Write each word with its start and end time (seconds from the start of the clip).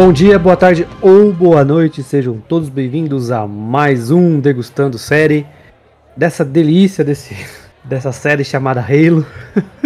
Bom 0.00 0.14
dia, 0.14 0.38
boa 0.38 0.56
tarde 0.56 0.88
ou 1.02 1.30
boa 1.30 1.62
noite, 1.62 2.02
sejam 2.02 2.40
todos 2.48 2.70
bem-vindos 2.70 3.30
a 3.30 3.46
mais 3.46 4.10
um 4.10 4.40
Degustando 4.40 4.96
Série 4.96 5.46
dessa 6.16 6.42
delícia 6.42 7.04
desse, 7.04 7.36
dessa 7.84 8.10
série 8.10 8.42
chamada 8.42 8.80
Halo. 8.80 9.26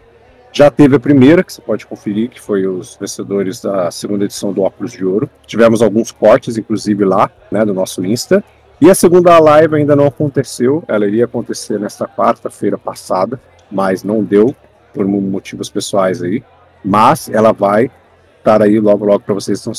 Já 0.53 0.71
teve 0.71 0.97
a 0.97 1.01
primeira, 1.01 1.45
que 1.45 1.53
você 1.53 1.61
pode 1.61 1.87
conferir, 1.87 2.31
que 2.31 2.41
foi 2.41 2.67
os 2.67 2.97
vencedores 2.97 3.61
da 3.61 3.91
segunda 3.91 4.25
edição 4.25 4.53
do 4.53 4.63
Óculos 4.63 4.93
de 4.93 5.05
Ouro. 5.05 5.29
Tivemos 5.47 5.83
alguns 5.83 6.11
cortes, 6.11 6.57
inclusive, 6.57 7.05
lá, 7.05 7.31
né, 7.51 7.65
do 7.65 7.75
nosso 7.75 8.05
Insta. 8.05 8.43
E 8.81 8.89
a 8.89 8.95
segunda 8.95 9.39
live 9.41 9.75
ainda 9.75 9.97
não 9.97 10.07
aconteceu, 10.07 10.85
ela 10.87 11.05
iria 11.05 11.25
acontecer 11.25 11.81
nesta 11.81 12.07
quarta-feira 12.07 12.79
passada, 12.79 13.41
mas 13.71 14.05
não 14.05 14.23
deu, 14.23 14.55
por 14.95 15.05
motivos 15.07 15.69
pessoais 15.69 16.23
aí. 16.23 16.45
Mas 16.85 17.29
ela 17.29 17.53
vai 17.53 17.91
estar 18.39 18.63
aí 18.63 18.79
logo, 18.79 19.05
logo 19.05 19.21
para 19.21 19.35
vocês. 19.35 19.61
Então, 19.61 19.73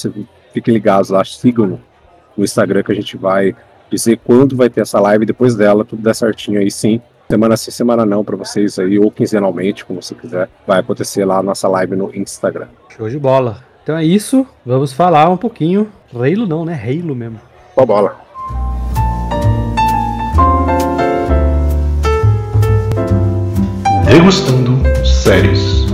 fiquem 0.53 0.73
ligados 0.73 1.09
lá, 1.09 1.23
sigam 1.23 1.79
no 2.35 2.43
Instagram 2.43 2.83
que 2.83 2.91
a 2.91 2.95
gente 2.95 3.15
vai 3.15 3.55
dizer 3.89 4.19
quando 4.23 4.55
vai 4.55 4.69
ter 4.69 4.81
essa 4.81 4.99
live. 4.99 5.25
Depois 5.25 5.55
dela, 5.55 5.85
tudo 5.85 6.01
der 6.01 6.13
certinho 6.13 6.59
aí 6.59 6.69
sim. 6.69 7.01
Semana 7.29 7.55
sim, 7.55 7.71
semana 7.71 8.05
não, 8.05 8.23
para 8.23 8.35
vocês 8.35 8.79
aí, 8.79 8.97
ou 8.99 9.11
quinzenalmente, 9.11 9.85
como 9.85 10.01
você 10.01 10.15
quiser. 10.15 10.49
Vai 10.67 10.79
acontecer 10.79 11.23
lá 11.25 11.37
a 11.37 11.43
nossa 11.43 11.67
live 11.67 11.95
no 11.95 12.13
Instagram. 12.13 12.67
Show 12.89 13.09
de 13.09 13.19
bola. 13.19 13.63
Então 13.83 13.95
é 13.97 14.03
isso, 14.03 14.45
vamos 14.65 14.91
falar 14.91 15.29
um 15.29 15.37
pouquinho. 15.37 15.89
Halo 16.13 16.45
não, 16.45 16.65
né? 16.65 16.73
Halo 16.73 17.15
mesmo. 17.15 17.39
Boa 17.75 17.85
bola. 17.85 18.28
Degustando 24.09 24.81
séries. 25.05 25.85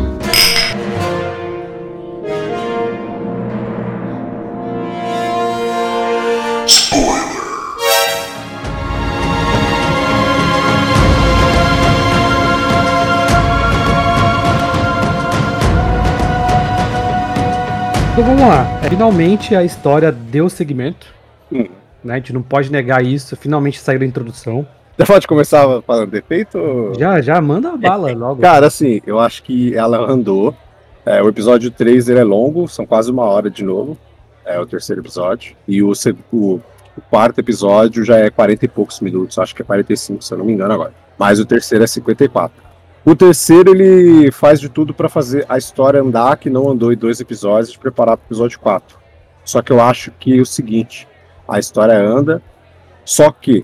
Então 18.13 18.23
vamos 18.23 18.41
lá. 18.43 18.79
Finalmente 18.87 19.53
a 19.53 19.61
história 19.65 20.09
deu 20.09 20.47
segmento. 20.47 21.13
Hum. 21.51 21.67
Né? 22.01 22.13
A 22.13 22.15
gente 22.15 22.31
não 22.31 22.41
pode 22.41 22.71
negar 22.71 23.03
isso. 23.03 23.35
Finalmente 23.35 23.77
saiu 23.77 24.01
a 24.01 24.05
introdução. 24.05 24.65
Já 24.97 25.05
pode 25.05 25.27
começar 25.27 25.81
falando 25.81 26.09
defeito? 26.09 26.93
Já, 26.97 27.19
já, 27.19 27.41
manda 27.41 27.69
a 27.69 27.77
bala 27.77 28.13
logo. 28.13 28.41
Cara, 28.41 28.67
assim, 28.67 29.01
eu 29.05 29.19
acho 29.19 29.43
que 29.43 29.75
ela 29.75 30.09
andou. 30.09 30.55
É, 31.05 31.21
o 31.21 31.27
episódio 31.27 31.69
3 31.69 32.07
ele 32.07 32.19
é 32.19 32.23
longo, 32.23 32.67
são 32.67 32.85
quase 32.85 33.11
uma 33.11 33.23
hora 33.23 33.49
de 33.49 33.63
novo. 33.63 33.97
É 34.45 34.57
o 34.57 34.65
terceiro 34.65 35.01
episódio. 35.01 35.55
E 35.67 35.83
o, 35.83 35.91
o, 36.31 36.61
o 36.97 37.01
quarto 37.09 37.39
episódio 37.39 38.05
já 38.05 38.17
é 38.17 38.29
40 38.29 38.65
e 38.65 38.67
poucos 38.69 39.01
minutos, 39.01 39.37
acho 39.37 39.53
que 39.53 39.61
é 39.61 39.65
45, 39.65 40.23
se 40.23 40.33
eu 40.33 40.37
não 40.37 40.45
me 40.45 40.53
engano 40.53 40.73
agora. 40.73 40.93
Mas 41.17 41.39
o 41.39 41.45
terceiro 41.45 41.83
é 41.83 41.87
54. 41.87 42.63
O 43.03 43.15
terceiro, 43.15 43.71
ele 43.71 44.31
faz 44.31 44.59
de 44.61 44.69
tudo 44.69 44.93
para 44.93 45.09
fazer 45.09 45.45
a 45.49 45.57
história 45.57 46.01
andar, 46.01 46.37
que 46.37 46.49
não 46.49 46.69
andou 46.69 46.93
em 46.93 46.97
dois 46.97 47.19
episódios, 47.19 47.71
de 47.71 47.79
preparar 47.79 48.17
para 48.17 48.23
o 48.23 48.27
episódio 48.27 48.59
4. 48.59 48.97
Só 49.43 49.61
que 49.61 49.71
eu 49.71 49.81
acho 49.81 50.11
que 50.11 50.39
é 50.39 50.41
o 50.41 50.45
seguinte, 50.45 51.07
a 51.47 51.59
história 51.59 51.99
anda, 51.99 52.41
só 53.03 53.29
que 53.29 53.63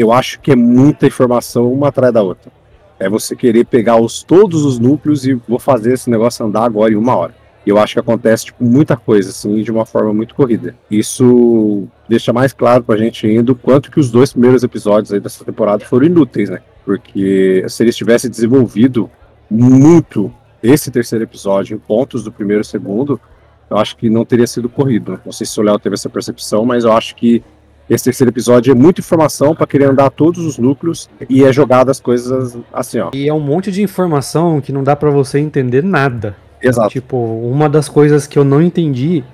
eu 0.00 0.12
acho 0.12 0.40
que 0.40 0.52
é 0.52 0.56
muita 0.56 1.06
informação 1.06 1.70
uma 1.70 1.88
atrás 1.88 2.12
da 2.12 2.22
outra. 2.22 2.50
É 2.98 3.08
você 3.08 3.36
querer 3.36 3.66
pegar 3.66 4.00
os, 4.00 4.22
todos 4.22 4.64
os 4.64 4.78
núcleos 4.78 5.26
e 5.26 5.34
vou 5.34 5.58
fazer 5.58 5.92
esse 5.92 6.08
negócio 6.08 6.44
andar 6.44 6.64
agora 6.64 6.92
em 6.92 6.96
uma 6.96 7.14
hora. 7.14 7.34
Eu 7.66 7.78
acho 7.78 7.92
que 7.92 8.00
acontece 8.00 8.46
tipo, 8.46 8.64
muita 8.64 8.96
coisa, 8.96 9.28
assim, 9.28 9.62
de 9.62 9.70
uma 9.70 9.84
forma 9.84 10.12
muito 10.14 10.34
corrida. 10.34 10.74
Isso 10.90 11.86
deixa 12.08 12.32
mais 12.32 12.54
claro 12.54 12.82
pra 12.82 12.96
gente 12.96 13.26
ainda 13.26 13.52
o 13.52 13.54
quanto 13.54 13.90
que 13.90 14.00
os 14.00 14.10
dois 14.10 14.32
primeiros 14.32 14.62
episódios 14.62 15.12
aí 15.12 15.20
dessa 15.20 15.44
temporada 15.44 15.84
foram 15.84 16.06
inúteis, 16.06 16.48
né? 16.48 16.60
Porque 16.84 17.62
se 17.68 17.82
eles 17.82 17.94
tivessem 17.94 18.30
desenvolvido 18.30 19.10
muito 19.50 20.32
esse 20.62 20.90
terceiro 20.90 21.24
episódio 21.24 21.74
em 21.74 21.78
pontos 21.78 22.24
do 22.24 22.32
primeiro 22.32 22.62
e 22.62 22.64
segundo, 22.64 23.20
eu 23.68 23.76
acho 23.76 23.96
que 23.98 24.08
não 24.08 24.24
teria 24.24 24.46
sido 24.46 24.68
corrido. 24.68 25.20
Não 25.24 25.32
sei 25.32 25.46
se 25.46 25.60
o 25.60 25.62
Léo 25.62 25.78
teve 25.78 25.94
essa 25.94 26.08
percepção, 26.08 26.64
mas 26.64 26.84
eu 26.84 26.92
acho 26.92 27.14
que 27.14 27.42
esse 27.90 28.04
terceiro 28.04 28.30
episódio 28.30 28.70
é 28.70 28.74
muita 28.74 29.00
informação 29.00 29.54
para 29.54 29.66
querer 29.66 29.86
andar 29.86 30.10
todos 30.10 30.44
os 30.46 30.56
núcleos 30.56 31.10
e 31.28 31.44
é 31.44 31.52
jogado 31.52 31.90
as 31.90 32.00
coisas 32.00 32.56
assim, 32.72 33.00
ó. 33.00 33.10
E 33.12 33.28
é 33.28 33.34
um 33.34 33.40
monte 33.40 33.72
de 33.72 33.82
informação 33.82 34.60
que 34.60 34.72
não 34.72 34.84
dá 34.84 34.94
para 34.94 35.10
você 35.10 35.40
entender 35.40 35.82
nada. 35.82 36.36
Exato. 36.62 36.90
Tipo, 36.90 37.16
uma 37.16 37.68
das 37.68 37.88
coisas 37.88 38.28
que 38.28 38.38
eu 38.38 38.44
não 38.44 38.62
entendi 38.62 39.24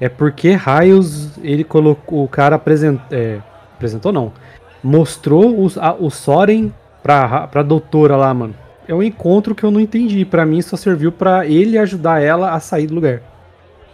é 0.00 0.08
porque 0.08 0.52
raios 0.52 1.30
ele 1.42 1.64
colocou 1.64 2.24
o 2.24 2.28
cara 2.28 2.54
apresent, 2.54 3.00
é, 3.10 3.40
apresentou 3.74 4.12
não, 4.12 4.32
mostrou 4.82 5.64
os, 5.64 5.76
a, 5.76 5.92
o 5.92 6.08
Soren 6.08 6.72
pra, 7.02 7.48
pra 7.48 7.62
doutora 7.62 8.16
lá, 8.16 8.32
mano. 8.32 8.54
É 8.86 8.94
um 8.94 9.02
encontro 9.02 9.54
que 9.54 9.64
eu 9.64 9.70
não 9.70 9.80
entendi. 9.80 10.24
Para 10.24 10.46
mim 10.46 10.62
só 10.62 10.76
serviu 10.76 11.10
para 11.10 11.46
ele 11.46 11.78
ajudar 11.78 12.22
ela 12.22 12.52
a 12.52 12.60
sair 12.60 12.86
do 12.86 12.94
lugar. 12.94 13.22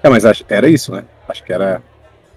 É, 0.02 0.08
mas 0.08 0.24
era 0.48 0.68
isso, 0.68 0.92
né? 0.92 1.04
Acho 1.28 1.44
que 1.44 1.52
era. 1.52 1.80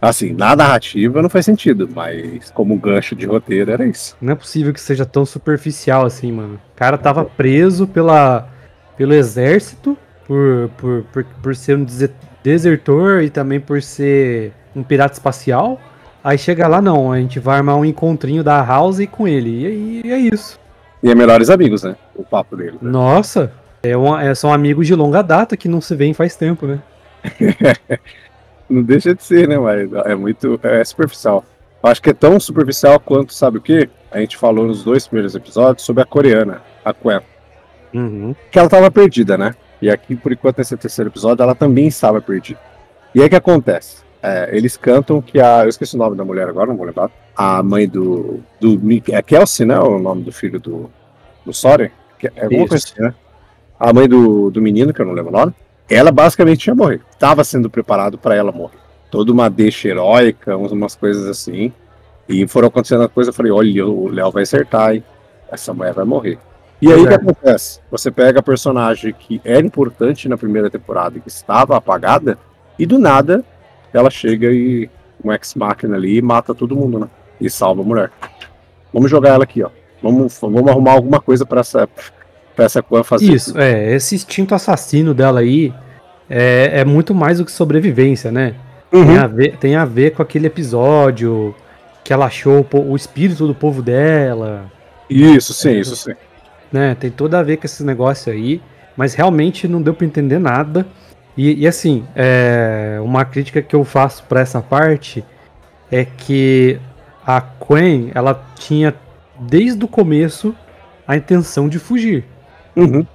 Assim, 0.03 0.33
na 0.33 0.53
narrativa 0.53 1.21
não 1.21 1.29
faz 1.29 1.45
sentido, 1.45 1.89
mas 1.95 2.51
como 2.51 2.75
gancho 2.75 3.15
de 3.15 3.25
roteiro 3.25 3.71
era 3.71 3.85
isso. 3.85 4.17
Não 4.21 4.33
é 4.33 4.35
possível 4.35 4.73
que 4.73 4.81
seja 4.81 5.05
tão 5.05 5.25
superficial 5.25 6.05
assim, 6.05 6.29
mano. 6.29 6.59
O 6.73 6.77
cara 6.77 6.97
tava 6.97 7.23
preso 7.23 7.87
pela, 7.87 8.49
pelo 8.97 9.13
exército, 9.13 9.97
por, 10.27 10.69
por, 10.77 11.03
por, 11.03 11.23
por 11.23 11.55
ser 11.55 11.77
um 11.77 11.85
desertor 12.43 13.23
e 13.23 13.29
também 13.29 13.61
por 13.61 13.81
ser 13.81 14.51
um 14.75 14.83
pirata 14.83 15.13
espacial. 15.13 15.79
Aí 16.21 16.37
chega 16.37 16.67
lá, 16.67 16.81
não, 16.81 17.09
a 17.09 17.17
gente 17.19 17.39
vai 17.39 17.55
armar 17.55 17.77
um 17.77 17.85
encontrinho 17.85 18.43
da 18.43 18.61
House 18.61 19.05
com 19.09 19.25
ele. 19.25 19.49
E, 19.49 20.01
e 20.05 20.11
é 20.11 20.17
isso. 20.17 20.59
E 21.01 21.09
é 21.09 21.15
melhores 21.15 21.49
amigos, 21.49 21.83
né? 21.83 21.95
O 22.13 22.23
papo 22.23 22.57
dele. 22.57 22.77
Né? 22.81 22.91
Nossa, 22.91 23.53
é 23.81 23.95
uma, 23.95 24.21
é, 24.21 24.35
são 24.35 24.51
amigos 24.51 24.85
de 24.85 24.95
longa 24.95 25.21
data 25.21 25.55
que 25.55 25.69
não 25.69 25.79
se 25.79 25.95
veem 25.95 26.13
faz 26.13 26.35
tempo, 26.35 26.67
né? 26.67 26.79
não 28.69 28.81
deixa 28.81 29.13
de 29.13 29.23
ser, 29.23 29.47
né? 29.47 29.57
Mas 29.57 29.91
é 30.05 30.15
muito. 30.15 30.59
É 30.63 30.83
superficial. 30.83 31.43
Acho 31.81 32.01
que 32.01 32.09
é 32.09 32.13
tão 32.13 32.39
superficial 32.39 32.99
quanto, 32.99 33.33
sabe 33.33 33.57
o 33.57 33.61
que? 33.61 33.89
A 34.09 34.19
gente 34.19 34.37
falou 34.37 34.65
nos 34.65 34.83
dois 34.83 35.05
primeiros 35.05 35.35
episódios 35.35 35.85
sobre 35.85 36.01
a 36.01 36.05
coreana, 36.05 36.61
a 36.83 36.93
Quen. 36.93 37.21
Uhum. 37.93 38.33
que 38.49 38.57
ela 38.57 38.65
estava 38.65 38.89
perdida, 38.89 39.37
né? 39.37 39.53
E 39.79 39.89
aqui, 39.89 40.15
por 40.15 40.31
enquanto, 40.31 40.57
nesse 40.57 40.75
terceiro 40.77 41.11
episódio, 41.11 41.43
ela 41.43 41.53
também 41.53 41.87
estava 41.87 42.19
perdida. 42.21 42.59
E 43.13 43.19
aí 43.19 43.27
o 43.27 43.29
que 43.29 43.35
acontece? 43.35 43.97
É, 44.21 44.49
eles 44.55 44.77
cantam 44.77 45.21
que 45.21 45.39
a. 45.39 45.63
Eu 45.63 45.69
esqueci 45.69 45.95
o 45.95 45.99
nome 45.99 46.15
da 46.15 46.23
mulher 46.23 46.47
agora, 46.47 46.67
não 46.67 46.77
vou 46.77 46.85
lembrar. 46.85 47.11
A 47.35 47.61
mãe 47.61 47.87
do. 47.87 48.39
do 48.59 48.79
é 49.11 49.21
Kelsey, 49.21 49.65
né? 49.65 49.77
O 49.79 49.99
nome 49.99 50.23
do 50.23 50.31
filho 50.31 50.59
do. 50.59 50.89
Do 51.45 51.53
Soren? 51.53 51.91
É 52.35 52.45
alguma 52.45 52.61
Isso. 52.61 52.69
coisa 52.69 52.85
assim, 52.85 53.01
né? 53.01 53.13
A 53.77 53.91
mãe 53.91 54.07
do, 54.07 54.49
do 54.49 54.61
menino, 54.61 54.93
que 54.93 55.01
eu 55.01 55.05
não 55.05 55.13
lembro 55.13 55.29
o 55.29 55.37
nome. 55.37 55.53
Ela 55.89 56.11
basicamente 56.11 56.67
ia 56.67 56.75
morrer. 56.75 57.01
Estava 57.11 57.43
sendo 57.43 57.69
preparado 57.69 58.17
para 58.17 58.35
ela 58.35 58.51
morrer. 58.51 58.77
Toda 59.11 59.31
uma 59.31 59.49
deixa 59.49 59.89
heróica, 59.89 60.57
umas 60.57 60.95
coisas 60.95 61.27
assim. 61.27 61.71
E 62.27 62.47
foram 62.47 62.67
acontecendo 62.69 63.07
coisas. 63.09 63.33
Eu 63.33 63.35
falei: 63.35 63.51
olha, 63.51 63.85
o 63.85 64.07
Léo 64.07 64.31
vai 64.31 64.43
acertar, 64.43 64.95
hein? 64.95 65.03
Essa 65.51 65.73
mulher 65.73 65.93
vai 65.93 66.05
morrer. 66.05 66.39
E 66.81 66.91
aí 66.91 67.01
o 67.01 67.07
que 67.07 67.13
É. 67.13 67.17
acontece? 67.17 67.79
Você 67.91 68.11
pega 68.11 68.39
a 68.39 68.43
personagem 68.43 69.13
que 69.13 69.39
era 69.45 69.65
importante 69.65 70.27
na 70.27 70.37
primeira 70.37 70.69
temporada 70.69 71.17
e 71.17 71.21
que 71.21 71.29
estava 71.29 71.77
apagada, 71.77 72.37
e 72.77 72.85
do 72.85 72.97
nada 72.99 73.43
ela 73.93 74.09
chega 74.09 74.51
e 74.51 74.89
um 75.23 75.31
ex-máquina 75.31 75.95
ali 75.95 76.17
e 76.17 76.21
mata 76.21 76.53
todo 76.55 76.75
mundo, 76.75 76.99
né? 76.99 77.07
E 77.39 77.49
salva 77.49 77.81
a 77.81 77.85
mulher. 77.85 78.11
Vamos 78.91 79.09
jogar 79.09 79.29
ela 79.29 79.43
aqui, 79.43 79.63
ó. 79.63 79.69
Vamos, 80.01 80.37
vamos 80.41 80.67
arrumar 80.67 80.93
alguma 80.93 81.21
coisa 81.21 81.45
pra 81.45 81.61
essa, 81.61 81.87
pra 82.55 82.65
essa 82.65 82.81
Quan 82.83 83.03
fazer. 83.03 83.33
Isso, 83.33 83.57
é, 83.59 83.93
esse 83.95 84.15
instinto 84.15 84.53
assassino 84.55 85.13
dela 85.13 85.39
aí 85.39 85.73
é, 86.29 86.81
é 86.81 86.85
muito 86.85 87.13
mais 87.13 87.37
do 87.39 87.45
que 87.45 87.51
sobrevivência, 87.51 88.31
né? 88.31 88.55
Tem, 88.91 89.01
Uhum. 89.01 89.19
a 89.19 89.27
ver, 89.27 89.57
tem 89.57 89.75
a 89.75 89.85
ver 89.85 90.11
com 90.11 90.21
aquele 90.21 90.45
episódio 90.47 91.55
que 92.03 92.13
ela 92.13 92.25
achou 92.27 92.65
o, 92.71 92.91
o 92.91 92.95
espírito 92.95 93.47
do 93.47 93.55
povo 93.55 93.81
dela, 93.81 94.65
Isso, 95.09 95.53
sim, 95.53 95.79
isso 95.79 95.95
sim. 95.95 96.13
né? 96.71 96.95
Tem 96.99 97.09
tudo 97.09 97.35
a 97.35 97.41
ver 97.41 97.57
com 97.57 97.65
esse 97.65 97.83
negócio 97.83 98.31
aí, 98.31 98.61
mas 98.95 99.13
realmente 99.15 99.67
não 99.67 99.81
deu 99.81 99.93
pra 99.93 100.05
entender 100.05 100.37
nada. 100.39 100.85
E, 101.35 101.61
e 101.63 101.67
assim, 101.67 102.05
é, 102.15 102.99
uma 103.01 103.25
crítica 103.25 103.61
que 103.63 103.75
eu 103.75 103.83
faço 103.83 104.23
pra 104.29 104.41
essa 104.41 104.61
parte 104.61 105.23
é 105.91 106.05
que 106.05 106.79
a 107.25 107.41
Quen, 107.41 108.11
ela 108.13 108.43
tinha 108.59 108.93
desde 109.39 109.83
o 109.83 109.87
começo 109.87 110.53
a 111.07 111.15
intenção 111.17 111.67
de 111.67 111.79
fugir. 111.79 112.25
Uhum. 112.75 113.05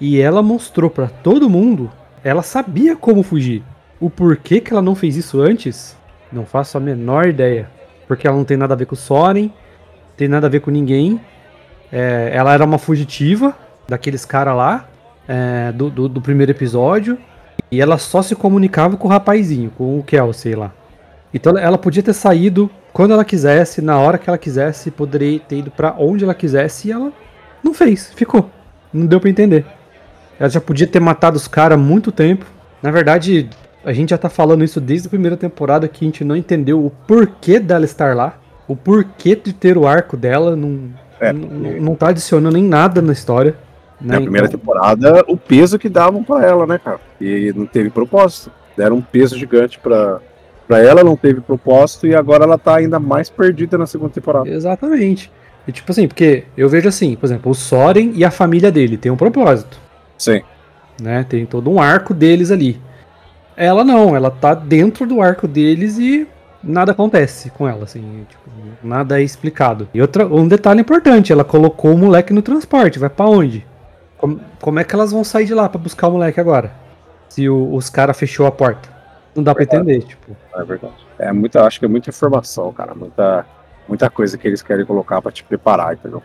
E 0.00 0.20
ela 0.20 0.42
mostrou 0.42 0.90
pra 0.90 1.06
todo 1.06 1.48
mundo, 1.48 1.90
ela 2.22 2.42
sabia 2.42 2.96
como 2.96 3.22
fugir. 3.22 3.62
O 4.00 4.10
porquê 4.10 4.60
que 4.60 4.72
ela 4.72 4.82
não 4.82 4.94
fez 4.94 5.16
isso 5.16 5.40
antes, 5.40 5.96
não 6.32 6.44
faço 6.44 6.76
a 6.76 6.80
menor 6.80 7.26
ideia. 7.26 7.70
Porque 8.06 8.26
ela 8.26 8.36
não 8.36 8.44
tem 8.44 8.56
nada 8.56 8.74
a 8.74 8.76
ver 8.76 8.86
com 8.86 8.94
o 8.94 8.98
Soren, 8.98 9.50
tem 10.16 10.28
nada 10.28 10.46
a 10.46 10.50
ver 10.50 10.60
com 10.60 10.70
ninguém. 10.70 11.20
É, 11.90 12.30
ela 12.34 12.52
era 12.52 12.64
uma 12.64 12.78
fugitiva 12.78 13.56
daqueles 13.88 14.24
caras 14.24 14.56
lá, 14.56 14.88
é, 15.28 15.72
do, 15.72 15.88
do, 15.88 16.08
do 16.08 16.20
primeiro 16.20 16.52
episódio. 16.52 17.16
E 17.70 17.80
ela 17.80 17.98
só 17.98 18.20
se 18.20 18.34
comunicava 18.34 18.96
com 18.96 19.08
o 19.08 19.10
rapazinho, 19.10 19.70
com 19.70 19.98
o 19.98 20.02
Kelsey 20.02 20.54
lá. 20.54 20.72
Então 21.32 21.56
ela 21.58 21.78
podia 21.78 22.02
ter 22.02 22.12
saído 22.12 22.70
quando 22.92 23.12
ela 23.12 23.24
quisesse, 23.24 23.82
na 23.82 23.98
hora 23.98 24.18
que 24.18 24.30
ela 24.30 24.38
quisesse, 24.38 24.90
poderia 24.90 25.40
ter 25.40 25.58
ido 25.58 25.70
pra 25.70 25.94
onde 25.98 26.22
ela 26.22 26.34
quisesse 26.34 26.88
e 26.88 26.92
ela 26.92 27.12
não 27.62 27.74
fez, 27.74 28.12
ficou. 28.14 28.48
Não 28.94 29.06
deu 29.06 29.20
pra 29.20 29.28
entender. 29.28 29.66
Ela 30.38 30.48
já 30.48 30.60
podia 30.60 30.86
ter 30.86 31.00
matado 31.00 31.36
os 31.36 31.48
caras 31.48 31.76
há 31.76 31.80
muito 31.80 32.12
tempo. 32.12 32.46
Na 32.82 32.90
verdade, 32.90 33.48
a 33.84 33.92
gente 33.92 34.10
já 34.10 34.18
tá 34.18 34.28
falando 34.28 34.62
isso 34.64 34.80
desde 34.80 35.08
a 35.08 35.10
primeira 35.10 35.36
temporada 35.36 35.88
que 35.88 36.04
a 36.04 36.06
gente 36.06 36.24
não 36.24 36.36
entendeu 36.36 36.84
o 36.84 36.90
porquê 36.90 37.58
dela 37.58 37.84
estar 37.84 38.14
lá. 38.14 38.38
O 38.68 38.74
porquê 38.74 39.34
de 39.36 39.52
ter 39.52 39.76
o 39.76 39.86
arco 39.86 40.16
dela. 40.16 40.54
Não, 40.56 40.90
É, 41.20 41.32
não, 41.32 41.48
não 41.80 41.94
tá 41.94 42.08
adicionando 42.08 42.56
em 42.56 42.64
nada 42.64 43.02
na 43.02 43.12
história. 43.12 43.54
Né? 44.00 44.14
na 44.16 44.20
primeira 44.20 44.46
Então, 44.46 44.58
temporada, 44.58 45.24
o 45.28 45.36
peso 45.36 45.78
que 45.78 45.88
davam 45.88 46.22
pra 46.22 46.44
ela, 46.44 46.66
né, 46.66 46.78
cara? 46.78 47.00
E 47.20 47.52
não 47.54 47.64
teve 47.66 47.90
propósito. 47.90 48.50
Deram 48.76 48.96
um 48.96 49.00
peso 49.00 49.38
gigante 49.38 49.78
pra, 49.78 50.20
pra 50.66 50.80
ela, 50.80 51.04
não 51.04 51.16
teve 51.16 51.40
propósito, 51.40 52.06
e 52.06 52.14
agora 52.14 52.44
ela 52.44 52.58
tá 52.58 52.76
ainda 52.76 52.98
mais 52.98 53.30
perdida 53.30 53.78
na 53.78 53.86
segunda 53.86 54.10
temporada. 54.10 54.48
Exatamente. 54.48 55.30
E 55.66 55.72
tipo 55.72 55.90
assim, 55.90 56.06
porque 56.06 56.44
eu 56.56 56.68
vejo 56.68 56.88
assim, 56.88 57.16
por 57.16 57.26
exemplo, 57.26 57.50
o 57.50 57.54
Soren 57.54 58.12
e 58.14 58.24
a 58.24 58.30
família 58.30 58.70
dele 58.70 58.96
tem 58.96 59.10
um 59.10 59.16
propósito. 59.16 59.78
Sim. 60.18 60.42
né? 61.00 61.24
Tem 61.28 61.44
todo 61.46 61.70
um 61.70 61.80
arco 61.80 62.12
deles 62.14 62.50
ali. 62.50 62.80
Ela 63.56 63.84
não, 63.84 64.14
ela 64.16 64.30
tá 64.30 64.54
dentro 64.54 65.06
do 65.06 65.20
arco 65.22 65.46
deles 65.48 65.98
e 65.98 66.26
nada 66.62 66.92
acontece 66.92 67.50
com 67.50 67.68
ela, 67.68 67.84
assim, 67.84 68.26
tipo, 68.28 68.42
nada 68.82 69.20
é 69.20 69.22
explicado. 69.22 69.88
E 69.94 70.00
outra, 70.00 70.26
um 70.26 70.46
detalhe 70.48 70.80
importante, 70.80 71.32
ela 71.32 71.44
colocou 71.44 71.92
o 71.94 71.98
moleque 71.98 72.32
no 72.32 72.42
transporte, 72.42 72.98
vai 72.98 73.08
pra 73.10 73.26
onde? 73.26 73.64
Como, 74.18 74.40
como 74.60 74.78
é 74.80 74.84
que 74.84 74.94
elas 74.94 75.12
vão 75.12 75.22
sair 75.24 75.44
de 75.46 75.54
lá 75.54 75.68
pra 75.68 75.80
buscar 75.80 76.08
o 76.08 76.12
moleque 76.12 76.40
agora? 76.40 76.72
Se 77.28 77.48
o- 77.48 77.74
os 77.74 77.88
caras 77.90 78.16
fechou 78.18 78.46
a 78.46 78.52
porta. 78.52 78.88
Não 79.34 79.42
dá 79.42 79.52
pra 79.54 79.64
entender, 79.64 80.02
tipo. 80.04 80.36
É 80.56 80.62
verdade. 80.64 80.94
É 81.18 81.32
muita, 81.32 81.64
acho 81.64 81.78
que 81.80 81.84
é 81.84 81.88
muita 81.88 82.10
informação, 82.10 82.72
cara. 82.72 82.94
Muita, 82.94 83.44
muita 83.88 84.08
coisa 84.10 84.36
que 84.38 84.46
eles 84.46 84.62
querem 84.62 84.84
colocar 84.84 85.20
pra 85.22 85.30
te 85.32 85.42
preparar, 85.44 85.94
entendeu? 85.94 86.22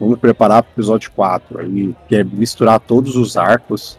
Vamos 0.00 0.18
preparar 0.18 0.62
pro 0.62 0.72
episódio 0.74 1.10
4, 1.12 1.60
aí, 1.60 1.94
que 2.08 2.16
é 2.16 2.24
misturar 2.24 2.78
todos 2.80 3.16
os 3.16 3.36
arcos, 3.36 3.98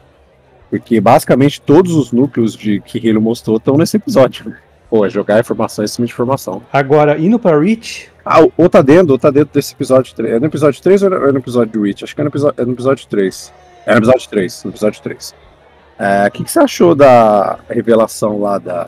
porque 0.69 0.99
basicamente 1.01 1.59
todos 1.61 1.93
os 1.95 2.11
núcleos 2.11 2.55
de 2.55 2.79
que 2.81 2.97
ele 3.07 3.19
mostrou 3.19 3.57
estão 3.57 3.77
nesse 3.77 3.97
episódio. 3.97 4.55
Pô, 4.89 5.05
é 5.05 5.09
jogar 5.09 5.39
informação 5.39 5.83
em 5.83 5.87
cima 5.87 6.07
de 6.07 6.13
informação. 6.13 6.61
Agora, 6.71 7.17
indo 7.19 7.37
pra 7.37 7.59
Reach, 7.59 8.09
Ah, 8.23 8.41
o- 8.43 8.51
ou 8.55 8.69
tá 8.69 8.81
dentro, 8.81 9.11
ou 9.13 9.19
tá 9.19 9.29
dentro 9.29 9.53
desse 9.53 9.73
episódio 9.73 10.13
3. 10.15 10.35
É 10.35 10.39
no 10.39 10.45
episódio 10.45 10.81
3 10.81 11.03
ou 11.03 11.13
é 11.13 11.31
no 11.31 11.39
episódio 11.39 11.73
do 11.73 11.81
Witch? 11.81 12.03
Acho 12.03 12.13
que 12.15 12.21
é 12.21 12.23
no 12.23 12.29
episódio, 12.29 12.61
é 12.61 12.65
no 12.65 12.71
episódio 12.73 13.07
3. 13.07 13.53
É 13.85 13.91
no 13.93 13.97
episódio 13.99 14.29
3, 14.29 14.63
no 14.65 14.71
episódio 14.71 15.01
3. 15.01 15.35
É, 15.99 16.27
O 16.27 16.31
que, 16.31 16.43
que 16.43 16.51
você 16.51 16.59
achou 16.59 16.93
da 16.95 17.57
revelação 17.69 18.39
lá 18.39 18.57
da, 18.59 18.87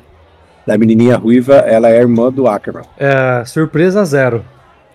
da 0.69 0.77
menininha 0.77 1.17
ruiva? 1.17 1.55
Ela 1.55 1.89
é 1.89 1.97
irmã 1.97 2.31
do 2.31 2.47
Ackerman. 2.47 2.83
é, 2.99 3.43
surpresa 3.43 4.05
zero. 4.05 4.45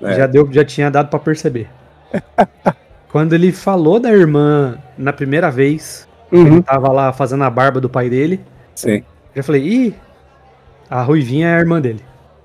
É. 0.01 0.15
Já, 0.15 0.27
deu, 0.29 0.49
já 0.53 0.65
tinha 0.65 0.89
dado 0.89 1.09
pra 1.09 1.19
perceber. 1.19 1.69
Quando 3.11 3.33
ele 3.33 3.51
falou 3.51 3.99
da 3.99 4.13
irmã 4.13 4.79
na 4.97 5.13
primeira 5.13 5.51
vez, 5.51 6.07
ele 6.31 6.63
tava 6.63 6.93
lá 6.93 7.13
fazendo 7.13 7.43
a 7.43 7.51
barba 7.51 7.81
do 7.81 7.89
pai 7.89 8.09
dele, 8.09 8.41
Sim. 8.75 9.03
já 9.35 9.43
falei, 9.43 9.63
ih, 9.63 9.95
a 10.89 11.03
Ruivinha 11.03 11.49
é 11.49 11.57
a 11.57 11.61
irmã 11.61 11.81
dele. 11.81 12.05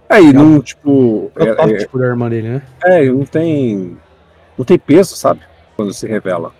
Aí, 0.09 0.33
não, 0.33 0.59
tipo. 0.59 1.31
É, 1.35 1.53
Protótipo 1.53 1.99
da 1.99 2.07
irmã 2.07 2.29
dele, 2.29 2.49
né? 2.49 2.61
é, 2.83 3.05
é, 3.05 3.09
não 3.11 3.25
tem. 3.25 3.95
Não 4.57 4.65
tem 4.65 4.79
peso, 4.79 5.15
sabe? 5.15 5.41
Quando 5.75 5.93
se 5.93 6.07
revela. 6.07 6.51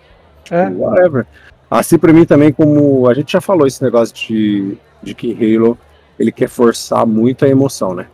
É. 0.50 0.68
Whatever. 0.68 1.26
Assim, 1.68 1.98
pra 1.98 2.12
mim 2.12 2.24
também, 2.24 2.52
como 2.52 3.08
a 3.08 3.14
gente 3.14 3.32
já 3.32 3.40
falou 3.40 3.66
esse 3.66 3.82
negócio 3.82 4.14
de, 4.14 4.76
de 5.02 5.14
que 5.14 5.32
Halo 5.32 5.76
ele 6.20 6.30
quer 6.30 6.48
forçar 6.48 7.04
muito 7.04 7.44
a 7.44 7.48
emoção, 7.48 7.94
né? 7.94 8.06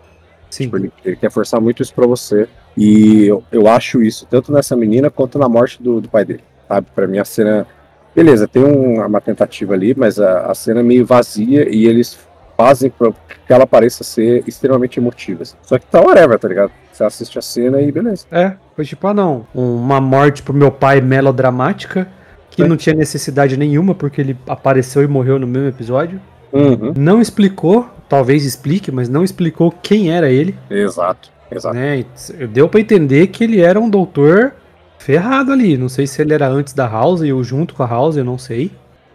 Sim. 0.49 0.65
Tipo, 0.65 0.77
ele, 0.79 0.93
ele 1.05 1.17
quer 1.17 1.31
forçar 1.31 1.61
muito 1.61 1.83
isso 1.83 1.93
pra 1.93 2.07
você. 2.07 2.49
E 2.77 3.27
eu, 3.27 3.43
eu 3.51 3.67
acho 3.69 4.03
isso, 4.03 4.27
tanto 4.31 4.53
nessa 4.53 4.75
menina 4.77 5.11
quanto 5.11 5.39
na 5.39 5.49
morte 5.49 5.83
do, 5.83 6.01
do 6.01 6.09
pai 6.09 6.25
dele. 6.25 6.45
Sabe? 6.69 6.87
Pra 6.95 7.07
mim 7.07 7.19
a 7.19 7.25
cena. 7.25 7.67
Beleza, 8.15 8.49
tem 8.49 8.65
um- 8.65 9.05
uma 9.05 9.21
tentativa 9.21 9.75
ali, 9.75 9.95
mas 9.95 10.19
a, 10.19 10.47
a 10.51 10.55
cena 10.55 10.81
é 10.81 10.83
meio 10.83 11.05
vazia 11.05 11.69
e 11.69 11.87
eles 11.87 12.19
fazem 12.57 12.89
pra 12.91 13.13
que 13.47 13.53
ela 13.53 13.67
pareça 13.67 14.03
ser 14.03 14.43
extremamente 14.47 14.99
emotiva. 14.99 15.43
assim. 15.43 15.57
Só 15.63 15.79
que 15.79 15.85
tá 15.87 16.01
whatever, 16.01 16.39
tá 16.39 16.49
ligado? 16.49 16.71
Você 16.93 17.05
assiste 17.05 17.39
a 17.39 17.43
cena 17.43 17.81
e 17.83 17.93
beleza. 17.93 18.25
É, 18.33 18.53
foi 18.75 18.85
tipo, 18.87 19.07
ah 19.07 19.13
não, 19.13 19.47
uma 19.55 20.01
morte 20.01 20.43
pro 20.43 20.55
meu 20.55 20.71
pai 20.73 21.01
melodramática, 21.03 22.09
que 22.51 22.63
É. 22.63 22.67
não 22.69 22.77
tinha 22.77 22.95
necessidade 22.95 23.57
nenhuma, 23.59 23.95
porque 23.95 24.21
ele 24.21 24.37
apareceu 24.47 25.03
e 25.03 25.07
morreu 25.07 25.39
no 25.39 25.47
mesmo 25.47 25.69
episódio. 25.69 26.19
Uhum. 26.53 26.93
Não 26.97 27.21
explicou, 27.21 27.89
talvez 28.09 28.45
explique, 28.45 28.91
mas 28.93 29.09
não 29.09 29.25
explicou 29.25 29.71
quem 29.83 30.11
era 30.13 30.31
ele, 30.31 30.55
Exato, 30.71 31.31
exato. 31.51 31.75
né? 31.75 32.05
Deu 32.53 32.69
pra 32.69 32.81
entender 32.81 33.27
que 33.29 33.45
ele 33.45 33.61
era 33.61 33.79
um 33.81 33.91
doutor 33.91 34.55
ferrado 34.99 35.53
ali. 35.53 35.77
Não 35.77 35.89
sei 35.89 36.07
se 36.07 36.21
ele 36.23 36.33
era 36.35 36.49
antes 36.49 36.73
da 36.73 36.87
House 36.87 37.21
ou 37.23 37.45
junto 37.45 37.75
com 37.75 37.83
a 37.83 37.87
House, 37.87 38.17
eu 38.17 38.25
não 38.25 38.39
sei. 38.39 38.71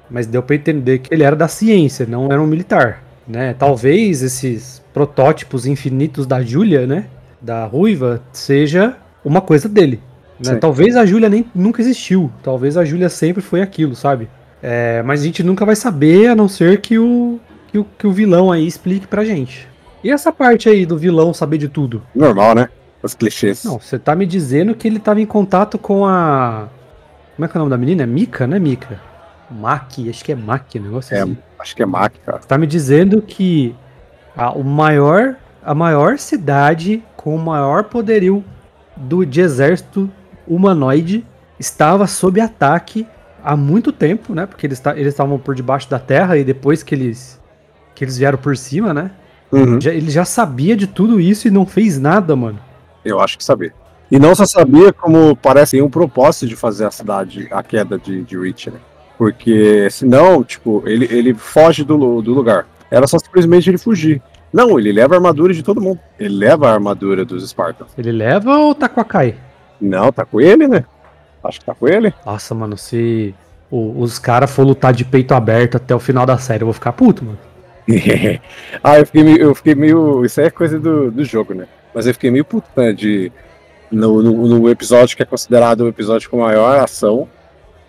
Mas 0.10 0.28
deu 0.28 0.44
pra 0.44 0.56
entender 0.56 1.00
que 1.00 1.14
ele 1.14 1.24
era 1.24 1.36
da 1.36 1.48
ciência, 1.48 2.06
não 2.06 2.30
era 2.32 2.42
um 2.42 2.46
militar, 2.46 3.02
né? 3.28 3.56
Talvez 3.58 4.22
esses 4.22 4.82
protótipos 4.94 5.66
infinitos 5.66 6.26
da 6.28 6.42
Júlia, 6.42 6.86
né? 6.86 7.06
Da 7.42 7.66
Ruiva, 7.66 8.22
seja 8.34 8.96
uma 9.24 9.40
coisa 9.40 9.70
dele. 9.70 10.02
né? 10.46 10.56
Talvez 10.56 10.98
a 10.98 11.06
Júlia 11.06 11.30
nem 11.30 11.46
nunca 11.56 11.82
existiu. 11.82 12.30
Talvez 12.44 12.76
a 12.76 12.84
Júlia 12.84 13.08
sempre 13.08 13.42
foi 13.42 13.62
aquilo, 13.62 13.96
sabe? 13.96 14.28
É, 14.62 15.02
mas 15.04 15.22
a 15.22 15.24
gente 15.26 15.44
nunca 15.44 15.66
vai 15.66 15.76
saber, 15.76 16.28
a 16.28 16.36
não 16.36 16.48
ser 16.48 16.82
que 16.82 16.98
o, 17.00 17.40
que 17.68 17.78
o, 17.80 17.86
que 17.98 18.08
o 18.08 18.12
vilão 18.12 18.52
aí 18.52 18.66
explique 18.66 19.08
pra 19.08 19.24
gente. 19.26 19.68
E 20.04 20.12
essa 20.12 20.32
parte 20.32 20.70
aí 20.70 20.86
do 20.86 20.98
vilão 20.98 21.34
saber 21.34 21.58
de 21.58 21.68
tudo? 21.70 22.02
Normal, 22.14 22.56
né? 22.56 22.70
Os 23.02 23.14
clichês. 23.14 23.64
Não, 23.64 23.80
você 23.80 23.98
tá 23.98 24.16
me 24.16 24.26
dizendo 24.26 24.76
que 24.76 24.88
ele 24.88 25.00
tava 25.00 25.20
em 25.22 25.26
contato 25.26 25.78
com 25.78 26.06
a. 26.06 26.68
Como 27.36 27.46
é 27.46 27.48
que 27.48 27.58
é 27.58 27.60
o 27.60 27.62
nome 27.62 27.72
da 27.72 27.78
menina? 27.78 28.04
É 28.04 28.06
Mika, 28.06 28.46
né, 28.46 28.60
Mika? 28.60 29.00
Maki, 29.50 30.10
acho 30.10 30.24
que 30.24 30.32
é 30.32 30.36
Maki, 30.36 30.80
o 30.80 30.84
negócio 30.84 31.16
É, 31.16 31.22
assim. 31.22 31.38
acho 31.60 31.76
que 31.76 31.84
é 31.84 31.86
Mac, 31.86 32.14
cara. 32.26 32.40
Você 32.42 32.48
tá 32.48 32.58
me 32.58 32.66
dizendo 32.66 33.22
que 33.22 33.76
a, 34.36 34.52
o 34.52 34.64
maior, 34.64 35.36
a 35.64 35.76
maior 35.76 36.18
cidade 36.18 37.04
com 37.18 37.36
o 37.36 37.40
maior 37.40 37.86
poderio 37.86 38.44
do, 38.96 39.26
de 39.26 39.42
exército 39.42 40.10
humanoide 40.48 41.26
estava 41.60 42.08
sob 42.08 42.40
ataque 42.40 43.06
há 43.44 43.56
muito 43.56 43.92
tempo, 43.92 44.34
né? 44.34 44.46
Porque 44.46 44.66
eles 44.68 44.80
ta- 44.80 44.96
eles 44.98 45.14
estavam 45.14 45.38
por 45.40 45.56
debaixo 45.56 45.90
da 45.90 46.00
terra 46.00 46.38
e 46.38 46.44
depois 46.44 46.84
que 46.84 46.96
eles 46.96 47.40
que 47.96 48.04
eles 48.04 48.18
vieram 48.18 48.38
por 48.38 48.56
cima, 48.58 48.94
né? 48.94 49.12
Uhum. 49.52 49.80
Já- 49.80 49.94
ele 49.94 50.10
já 50.10 50.24
sabia 50.26 50.76
de 50.76 50.88
tudo 50.88 51.20
isso 51.20 51.48
e 51.48 51.52
não 51.52 51.66
fez 51.66 52.00
nada, 52.00 52.36
mano. 52.36 52.60
Eu 53.04 53.20
acho 53.20 53.38
que 53.38 53.44
sabia. 53.44 53.74
E 54.10 54.18
não 54.20 54.34
só 54.36 54.46
sabia, 54.46 54.92
como 54.94 55.36
parece 55.36 55.78
ter 55.78 55.82
um 55.84 55.90
propósito 55.90 56.48
de 56.48 56.56
fazer 56.56 56.86
a 56.86 56.92
cidade, 56.92 57.48
a 57.52 57.62
queda 57.64 57.98
de, 57.98 58.24
de 58.24 58.38
Reach, 58.38 58.70
né? 58.70 58.78
Porque 59.18 59.88
senão, 59.92 60.44
tipo, 60.44 60.84
ele, 60.86 61.08
ele 61.12 61.34
foge 61.34 61.84
do, 61.84 62.22
do 62.22 62.34
lugar. 62.34 62.66
Era 62.90 63.06
só 63.08 63.18
simplesmente 63.20 63.70
ele 63.70 63.78
fugir. 63.78 64.22
Não, 64.52 64.78
ele 64.80 64.92
leva 64.92 65.14
a 65.14 65.18
armadura 65.18 65.54
de 65.54 65.64
todo 65.64 65.80
mundo. 65.80 66.00
Ele 66.20 66.36
leva 66.36 66.70
a 66.70 66.74
armadura 66.74 67.24
dos 67.24 67.48
Spartans. 67.48 67.92
Ele 67.98 68.12
leva 68.12 68.58
ou 68.58 68.74
tá 68.76 68.90
com 68.90 69.00
a 69.00 69.06
Kai? 69.06 69.36
Não, 69.80 70.12
tá 70.12 70.26
com 70.26 70.42
ele, 70.42 70.68
né? 70.68 70.84
Acho 71.44 71.60
que 71.60 71.66
tá 71.66 71.74
com 71.76 71.88
ele. 71.88 72.14
Nossa, 72.26 72.54
mano, 72.56 72.78
se 72.78 73.34
o- 73.70 74.00
os 74.02 74.20
caras 74.20 74.52
for 74.52 74.64
lutar 74.64 74.94
de 74.94 75.04
peito 75.06 75.34
aberto 75.34 75.78
até 75.78 75.94
o 75.96 76.00
final 76.00 76.26
da 76.26 76.38
série, 76.38 76.62
eu 76.64 76.68
vou 76.68 76.74
ficar 76.74 76.94
puto, 76.94 77.24
mano. 77.26 77.38
ah, 78.84 79.00
eu 79.00 79.06
fiquei, 79.06 79.24
meio, 79.24 79.38
eu 79.42 79.56
fiquei 79.56 79.76
meio. 79.76 80.24
Isso 80.26 80.40
aí 80.40 80.48
é 80.48 80.52
coisa 80.52 80.80
do, 80.80 81.10
do 81.12 81.24
jogo, 81.26 81.54
né? 81.54 81.68
Mas 81.94 82.06
eu 82.08 82.14
fiquei 82.14 82.30
meio 82.32 82.46
puto, 82.46 82.68
né? 82.76 82.94
De. 82.94 83.32
No, 83.92 84.22
no, 84.22 84.48
no 84.60 84.70
episódio 84.70 85.18
que 85.18 85.24
é 85.24 85.26
considerado 85.26 85.82
o 85.82 85.88
episódio 85.88 86.30
com 86.30 86.40
maior 86.40 86.80
ação, 86.80 87.28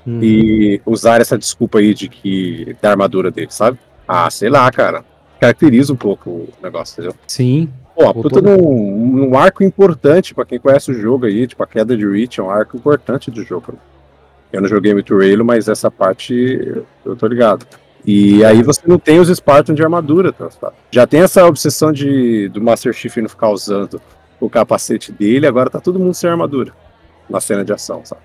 Hum. 0.05 0.19
e 0.21 0.81
usar 0.85 1.21
essa 1.21 1.39
desculpa 1.39 1.79
aí 1.79 1.95
de 1.95 2.09
que 2.09 2.75
da 2.83 2.91
armadura 2.91 3.31
dele, 3.31 3.47
sabe? 3.51 3.79
Ah, 4.09 4.29
sei 4.29 4.49
lá, 4.51 4.69
cara. 4.73 5.05
Caracteriza 5.41 5.93
um 5.93 5.97
pouco 5.97 6.29
o 6.31 6.49
negócio, 6.61 6.95
entendeu? 6.95 7.17
Sim. 7.29 7.69
Pô, 8.07 8.23
puta 8.23 8.41
num, 8.41 9.07
num 9.07 9.39
arco 9.39 9.63
importante 9.63 10.35
pra 10.35 10.45
quem 10.45 10.59
conhece 10.59 10.91
o 10.91 10.95
jogo 10.95 11.27
aí, 11.27 11.47
tipo, 11.47 11.63
a 11.63 11.67
queda 11.67 11.97
de 11.97 12.07
Reach 12.07 12.41
é 12.41 12.43
um 12.43 12.51
arco 12.51 12.77
importante 12.77 13.31
do 13.31 13.43
jogo. 13.43 13.75
Eu 14.53 14.61
não 14.61 14.69
joguei 14.69 14.93
muito 14.93 15.17
Raylo, 15.17 15.45
mas 15.45 15.69
essa 15.69 15.91
parte 15.91 16.85
eu 17.05 17.17
tô 17.17 17.27
ligado. 17.27 17.67
E 18.05 18.45
aí 18.45 18.63
você 18.63 18.83
não 18.87 18.99
tem 18.99 19.21
os 19.21 19.29
Spartans 19.29 19.77
de 19.77 19.83
armadura, 19.83 20.33
tá? 20.33 20.51
Já 20.91 21.07
tem 21.07 21.21
essa 21.21 21.47
obsessão 21.47 21.93
de 21.93 22.49
do 22.49 22.61
Master 22.61 22.93
Chief 22.93 23.17
não 23.19 23.29
ficar 23.29 23.51
usando 23.51 24.01
o 24.41 24.51
capacete 24.51 25.13
dele, 25.13 25.47
agora 25.47 25.71
tá 25.71 25.81
todo 25.81 26.01
mundo 26.01 26.15
sem 26.15 26.29
armadura 26.29 26.73
na 27.31 27.41
cena 27.41 27.65
de 27.65 27.73
ação, 27.73 28.05
sabe? 28.05 28.21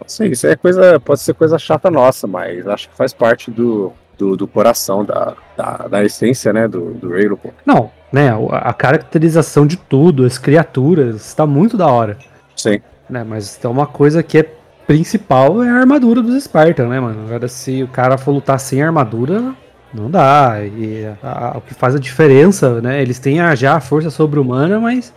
Não 0.00 0.08
sei, 0.08 0.30
isso 0.30 0.46
é 0.46 0.54
coisa, 0.56 1.00
pode 1.00 1.20
ser 1.20 1.34
coisa 1.34 1.58
chata 1.58 1.90
nossa, 1.90 2.26
mas 2.26 2.66
acho 2.66 2.88
que 2.88 2.96
faz 2.96 3.12
parte 3.12 3.50
do, 3.50 3.92
do, 4.16 4.36
do 4.36 4.46
coração, 4.46 5.04
da, 5.04 5.34
da, 5.56 5.88
da 5.88 6.04
essência, 6.04 6.52
né, 6.52 6.68
do, 6.68 6.94
do 6.94 7.10
Raylo, 7.10 7.36
pô. 7.36 7.50
Não, 7.64 7.90
né? 8.16 8.30
A 8.50 8.70
a 8.70 8.72
caracterização 8.72 9.66
de 9.66 9.76
tudo, 9.76 10.24
as 10.24 10.38
criaturas, 10.38 11.34
tá 11.34 11.46
muito 11.46 11.76
da 11.76 11.86
hora. 11.86 12.16
Sim. 12.56 12.80
Né, 13.08 13.22
mas 13.28 13.56
tem 13.56 13.70
uma 13.70 13.86
coisa 13.86 14.22
que 14.22 14.38
é 14.38 14.50
principal 14.86 15.62
é 15.62 15.68
a 15.68 15.74
armadura 15.74 16.22
dos 16.22 16.42
Spartan, 16.44 16.88
né, 16.88 16.98
mano? 16.98 17.24
Agora, 17.26 17.46
se 17.48 17.82
o 17.82 17.88
cara 17.88 18.16
for 18.16 18.32
lutar 18.32 18.58
sem 18.58 18.82
armadura, 18.82 19.52
não 19.92 20.10
dá. 20.10 20.56
E 20.64 21.06
a- 21.22 21.48
a- 21.54 21.58
o 21.58 21.60
que 21.60 21.74
faz 21.74 21.94
a 21.94 21.98
diferença, 21.98 22.80
né? 22.80 23.00
Eles 23.02 23.18
têm 23.18 23.40
a- 23.40 23.54
já 23.54 23.76
a 23.76 23.80
força 23.80 24.10
sobre-humana, 24.10 24.80
mas 24.80 25.12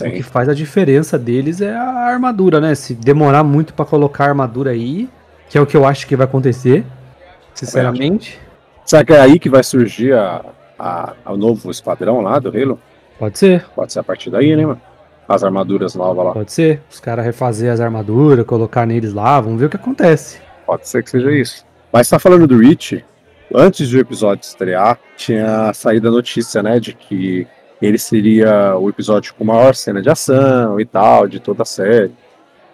o 0.00 0.04
que 0.10 0.16
Sim. 0.16 0.22
faz 0.22 0.48
a 0.48 0.54
diferença 0.54 1.18
deles 1.18 1.60
é 1.60 1.74
a 1.76 2.06
armadura, 2.06 2.60
né? 2.60 2.74
Se 2.74 2.94
demorar 2.94 3.44
muito 3.44 3.74
pra 3.74 3.84
colocar 3.84 4.24
a 4.24 4.28
armadura 4.28 4.70
aí, 4.70 5.08
que 5.48 5.58
é 5.58 5.60
o 5.60 5.66
que 5.66 5.76
eu 5.76 5.84
acho 5.84 6.06
que 6.06 6.16
vai 6.16 6.24
acontecer, 6.24 6.84
sinceramente, 7.54 8.40
Será 8.84 9.02
que 9.04 9.12
é 9.14 9.20
aí 9.20 9.38
que 9.38 9.48
vai 9.48 9.62
surgir 9.62 10.12
a, 10.12 10.42
a, 10.84 11.14
a- 11.24 11.32
o 11.32 11.36
novo 11.36 11.70
esquadrão 11.70 12.20
lá 12.20 12.38
do 12.38 12.48
Halo? 12.48 12.78
pode 13.18 13.38
ser. 13.38 13.64
Pode 13.74 13.92
ser 13.92 14.00
a 14.00 14.02
partir 14.04 14.30
daí, 14.30 14.54
né, 14.56 14.66
mano? 14.66 14.80
As 15.28 15.42
armaduras 15.42 15.94
novas 15.94 16.24
lá. 16.26 16.32
Pode 16.32 16.52
ser. 16.52 16.82
Os 16.90 17.00
caras 17.00 17.24
refazer 17.24 17.72
as 17.72 17.80
armaduras, 17.80 18.44
colocar 18.44 18.84
neles 18.86 19.12
lá, 19.14 19.40
vamos 19.40 19.58
ver 19.60 19.66
o 19.66 19.70
que 19.70 19.76
acontece. 19.76 20.38
Pode 20.66 20.86
ser 20.88 21.02
que 21.02 21.10
seja 21.10 21.30
isso. 21.32 21.64
Mas 21.92 22.08
tá 22.08 22.18
falando 22.18 22.46
do 22.46 22.58
Rich, 22.58 23.04
antes 23.54 23.90
do 23.90 23.98
episódio 23.98 24.42
estrear, 24.44 24.98
tinha 25.16 25.72
saído 25.72 26.08
a 26.08 26.10
notícia, 26.10 26.62
né, 26.62 26.78
de 26.80 26.92
que 26.92 27.46
ele 27.80 27.96
seria 27.98 28.76
o 28.76 28.88
episódio 28.90 29.34
com 29.34 29.44
maior 29.44 29.74
cena 29.74 30.02
de 30.02 30.10
ação 30.10 30.78
e 30.80 30.84
tal, 30.84 31.26
de 31.28 31.38
toda 31.40 31.62
a 31.62 31.66
série. 31.66 32.12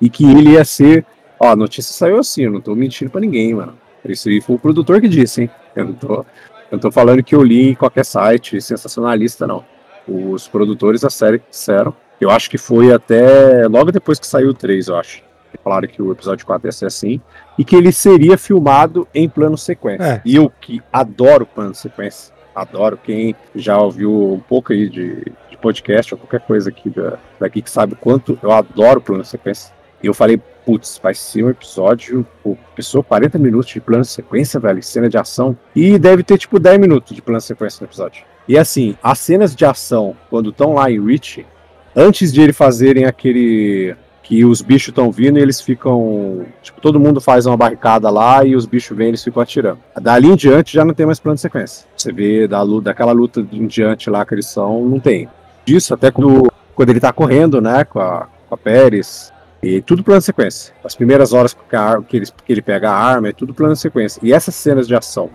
E 0.01 0.09
que 0.09 0.25
ele 0.25 0.51
ia 0.53 0.65
ser. 0.65 1.05
Ó, 1.39 1.49
a 1.49 1.57
notícia 1.57 1.93
saiu 1.95 2.19
assim, 2.19 2.43
eu 2.45 2.51
não 2.51 2.61
tô 2.61 2.75
mentindo 2.75 3.11
pra 3.11 3.21
ninguém, 3.21 3.55
mano. 3.55 3.75
Isso 4.05 4.29
aí 4.29 4.41
foi 4.41 4.57
o 4.57 4.59
produtor 4.59 5.01
que 5.01 5.09
disse, 5.09 5.43
hein? 5.43 5.51
Eu 5.77 5.85
não 5.87 5.93
tô, 5.93 6.25
eu 6.71 6.77
não 6.77 6.79
tô 6.79 6.93
falando 6.93 7.23
que 7.23 7.35
eu 7.35 7.43
li 7.43 7.71
em 7.71 7.75
qualquer 7.75 8.05
site 8.05 8.61
sensacionalista, 8.61 9.47
não. 9.47 9.65
Os 10.07 10.47
produtores 10.47 11.01
da 11.01 11.11
série 11.11 11.43
disseram. 11.51 11.95
Eu 12.21 12.31
acho 12.31 12.49
que 12.49 12.59
foi 12.59 12.93
até 12.93 13.67
logo 13.67 13.91
depois 13.91 14.21
que 14.21 14.27
saiu 14.27 14.51
o 14.51 14.55
3, 14.55 14.89
eu 14.89 14.97
acho. 14.97 15.23
Falaram 15.65 15.89
que 15.89 16.01
o 16.01 16.13
episódio 16.13 16.47
4 16.47 16.69
ia 16.69 16.73
ser 16.73 16.87
assim 16.87 17.21
e 17.59 17.65
que 17.65 17.75
ele 17.75 17.91
seria 17.91 18.39
filmado 18.39 19.07
em 19.13 19.29
plano 19.29 19.59
sequência. 19.59 20.05
É. 20.05 20.23
E 20.25 20.37
eu 20.37 20.51
que 20.61 20.81
adoro 20.93 21.45
plano 21.45 21.75
sequência, 21.75 22.33
adoro. 22.55 22.97
Quem 22.97 23.35
já 23.55 23.79
ouviu 23.79 24.35
um 24.35 24.41
pouco 24.41 24.73
aí 24.73 24.89
de, 24.89 25.25
de 25.51 25.57
podcast 25.61 26.15
ou 26.15 26.21
qualquer 26.21 26.41
coisa 26.41 26.71
aqui 26.71 26.89
da, 26.89 27.19
daqui 27.39 27.61
que 27.61 27.71
sabe 27.71 27.95
o 27.95 27.97
quanto 27.97 28.39
eu 28.43 28.53
adoro 28.53 29.01
plano 29.01 29.25
sequência. 29.25 29.75
E 30.03 30.07
eu 30.07 30.15
falei, 30.15 30.41
putz, 30.65 31.01
vai 31.03 31.15
ser 31.15 31.45
um 31.45 31.51
episódio, 31.51 32.27
pô, 32.43 32.57
pessoa 32.75 33.03
40 33.03 33.39
minutos 33.39 33.71
de 33.71 33.81
plano 33.81 34.05
sequência, 34.05 34.61
velho, 34.61 34.83
cena 34.83 35.09
de 35.09 35.19
ação. 35.19 35.57
E 35.75 35.99
deve 35.99 36.23
ter 36.23 36.39
tipo 36.39 36.59
10 36.59 36.79
minutos 36.79 37.15
de 37.15 37.23
plano 37.23 37.41
sequência 37.41 37.79
no 37.81 37.89
episódio. 37.89 38.25
E 38.47 38.59
assim, 38.59 38.97
as 39.03 39.19
cenas 39.19 39.55
de 39.55 39.65
ação, 39.65 40.17
quando 40.29 40.51
estão 40.51 40.75
lá 40.75 40.91
em 40.91 41.05
Reach, 41.05 41.47
antes 41.95 42.33
de 42.33 42.41
eles 42.41 42.57
fazerem 42.57 43.05
aquele 43.05 43.95
que 44.31 44.45
os 44.45 44.63
bichos 44.63 44.91
estão 44.91 45.11
vindo 45.11 45.41
e 45.41 45.43
eles 45.43 45.61
ficam. 45.61 46.47
Tipo, 46.63 46.81
todo 46.81 47.01
mundo 47.01 47.21
faz 47.21 47.47
uma 47.47 47.57
barricada 47.57 48.09
lá 48.11 48.45
e 48.45 48.55
os 48.55 48.65
bichos 48.65 48.97
vêm 48.97 49.09
e 49.09 49.11
eles 49.11 49.25
ficam 49.25 49.43
atirando. 49.43 49.81
Dali 50.01 50.29
em 50.29 50.37
diante 50.37 50.73
já 50.73 50.85
não 50.85 50.95
tem 50.95 51.05
mais 51.05 51.19
plano 51.19 51.35
de 51.35 51.41
sequência. 51.41 51.85
Você 51.97 52.13
vê 52.13 52.47
da 52.47 52.63
luta, 52.63 52.85
daquela 52.85 53.11
luta 53.11 53.45
em 53.53 53.67
diante 53.67 54.09
lá 54.09 54.25
que 54.25 54.33
eles 54.33 54.47
são, 54.47 54.85
não 54.85 55.01
tem. 55.01 55.29
Disso 55.65 55.95
até 55.95 56.13
quando, 56.13 56.49
quando 56.77 56.91
ele 56.91 57.01
tá 57.01 57.13
correndo, 57.13 57.61
né, 57.61 57.85
com 57.85 57.99
a, 57.99 58.29
com 58.49 58.55
a 58.55 58.57
Pérez. 58.57 59.33
E 59.63 59.83
tudo 59.83 60.03
plano 60.03 60.21
de 60.21 60.25
sequência. 60.25 60.75
As 60.83 60.95
primeiras 60.95 61.33
horas 61.33 61.55
que, 61.55 61.77
a 61.77 62.01
que, 62.03 62.17
eles, 62.17 62.31
que 62.31 62.53
ele 62.53 62.63
pega 62.63 62.91
a 62.91 62.95
arma, 62.95 63.29
é 63.29 63.33
tudo 63.33 63.53
plano 63.53 63.75
de 63.75 63.81
sequência. 63.81 64.21
E 64.23 64.33
essas 64.33 64.55
cenas 64.55 64.89
de 64.89 64.95
ação 64.95 65.31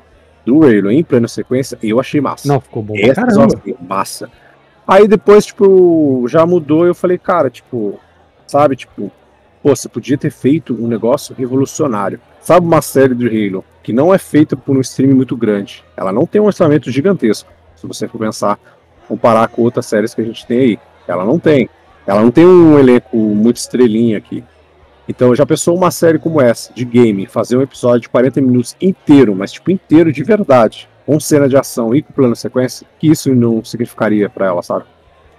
do 0.46 0.60
Raylo 0.60 0.92
em 0.92 1.04
plano 1.04 1.26
de 1.26 1.32
sequência, 1.32 1.78
eu 1.82 2.00
achei 2.00 2.20
massa. 2.20 2.48
Não, 2.48 2.60
ficou 2.60 2.82
bom 2.82 2.96
Essas 2.98 3.16
caramba. 3.16 3.42
horas, 3.42 3.76
massa. 3.88 4.30
Aí 4.88 5.08
depois, 5.08 5.46
tipo, 5.46 6.26
já 6.28 6.46
mudou, 6.46 6.86
eu 6.86 6.94
falei, 6.94 7.18
cara, 7.18 7.50
tipo, 7.50 8.00
sabe, 8.46 8.76
tipo, 8.76 9.12
pô, 9.62 9.76
você 9.76 9.90
podia 9.90 10.18
ter 10.18 10.32
feito 10.32 10.74
um 10.74 10.88
negócio 10.88 11.36
revolucionário. 11.36 12.20
Sabe 12.42 12.66
uma 12.66 12.82
série 12.82 13.16
do 13.16 13.26
Halo 13.26 13.66
que 13.82 13.94
não 13.94 14.14
é 14.14 14.18
feita 14.18 14.56
por 14.56 14.76
um 14.76 14.82
stream 14.82 15.16
muito 15.16 15.36
grande. 15.38 15.84
Ela 15.96 16.12
não 16.12 16.26
tem 16.26 16.42
um 16.42 16.46
orçamento 16.46 16.90
gigantesco, 16.90 17.52
se 17.76 17.86
você 17.86 18.08
for 18.08 18.18
pensar, 18.18 18.60
comparar 19.08 19.48
com 19.48 19.62
outras 19.62 19.86
séries 19.86 20.14
que 20.14 20.22
a 20.22 20.24
gente 20.24 20.46
tem 20.46 20.60
aí. 20.60 20.80
Ela 21.08 21.24
não 21.24 21.38
tem. 21.38 21.70
Ela 22.06 22.22
não 22.22 22.32
tem 22.32 22.46
um 22.46 22.78
elenco 22.78 23.18
muito 23.18 23.58
estrelinha 23.58 24.18
aqui. 24.18 24.44
Então, 25.08 25.36
já 25.36 25.46
pensou 25.46 25.76
uma 25.78 25.92
série 25.92 26.18
como 26.18 26.42
essa, 26.42 26.74
de 26.74 26.84
game, 26.84 27.28
fazer 27.28 27.58
um 27.58 27.62
episódio 27.62 28.02
de 28.02 28.10
40 28.10 28.42
minutos 28.42 28.76
inteiro, 28.82 29.36
mas 29.36 29.52
tipo 29.52 29.70
inteiro 29.70 30.12
de 30.12 30.24
verdade, 30.24 30.90
com 31.06 31.20
cena 31.20 31.48
de 31.48 31.56
ação 31.56 31.94
e 31.94 32.02
com 32.02 32.12
plano 32.12 32.36
sequência, 32.36 32.88
que 33.00 33.08
isso 33.08 33.34
não 33.36 33.64
significaria 33.64 34.30
pra 34.30 34.48
ela, 34.48 34.64
sabe? 34.64 34.86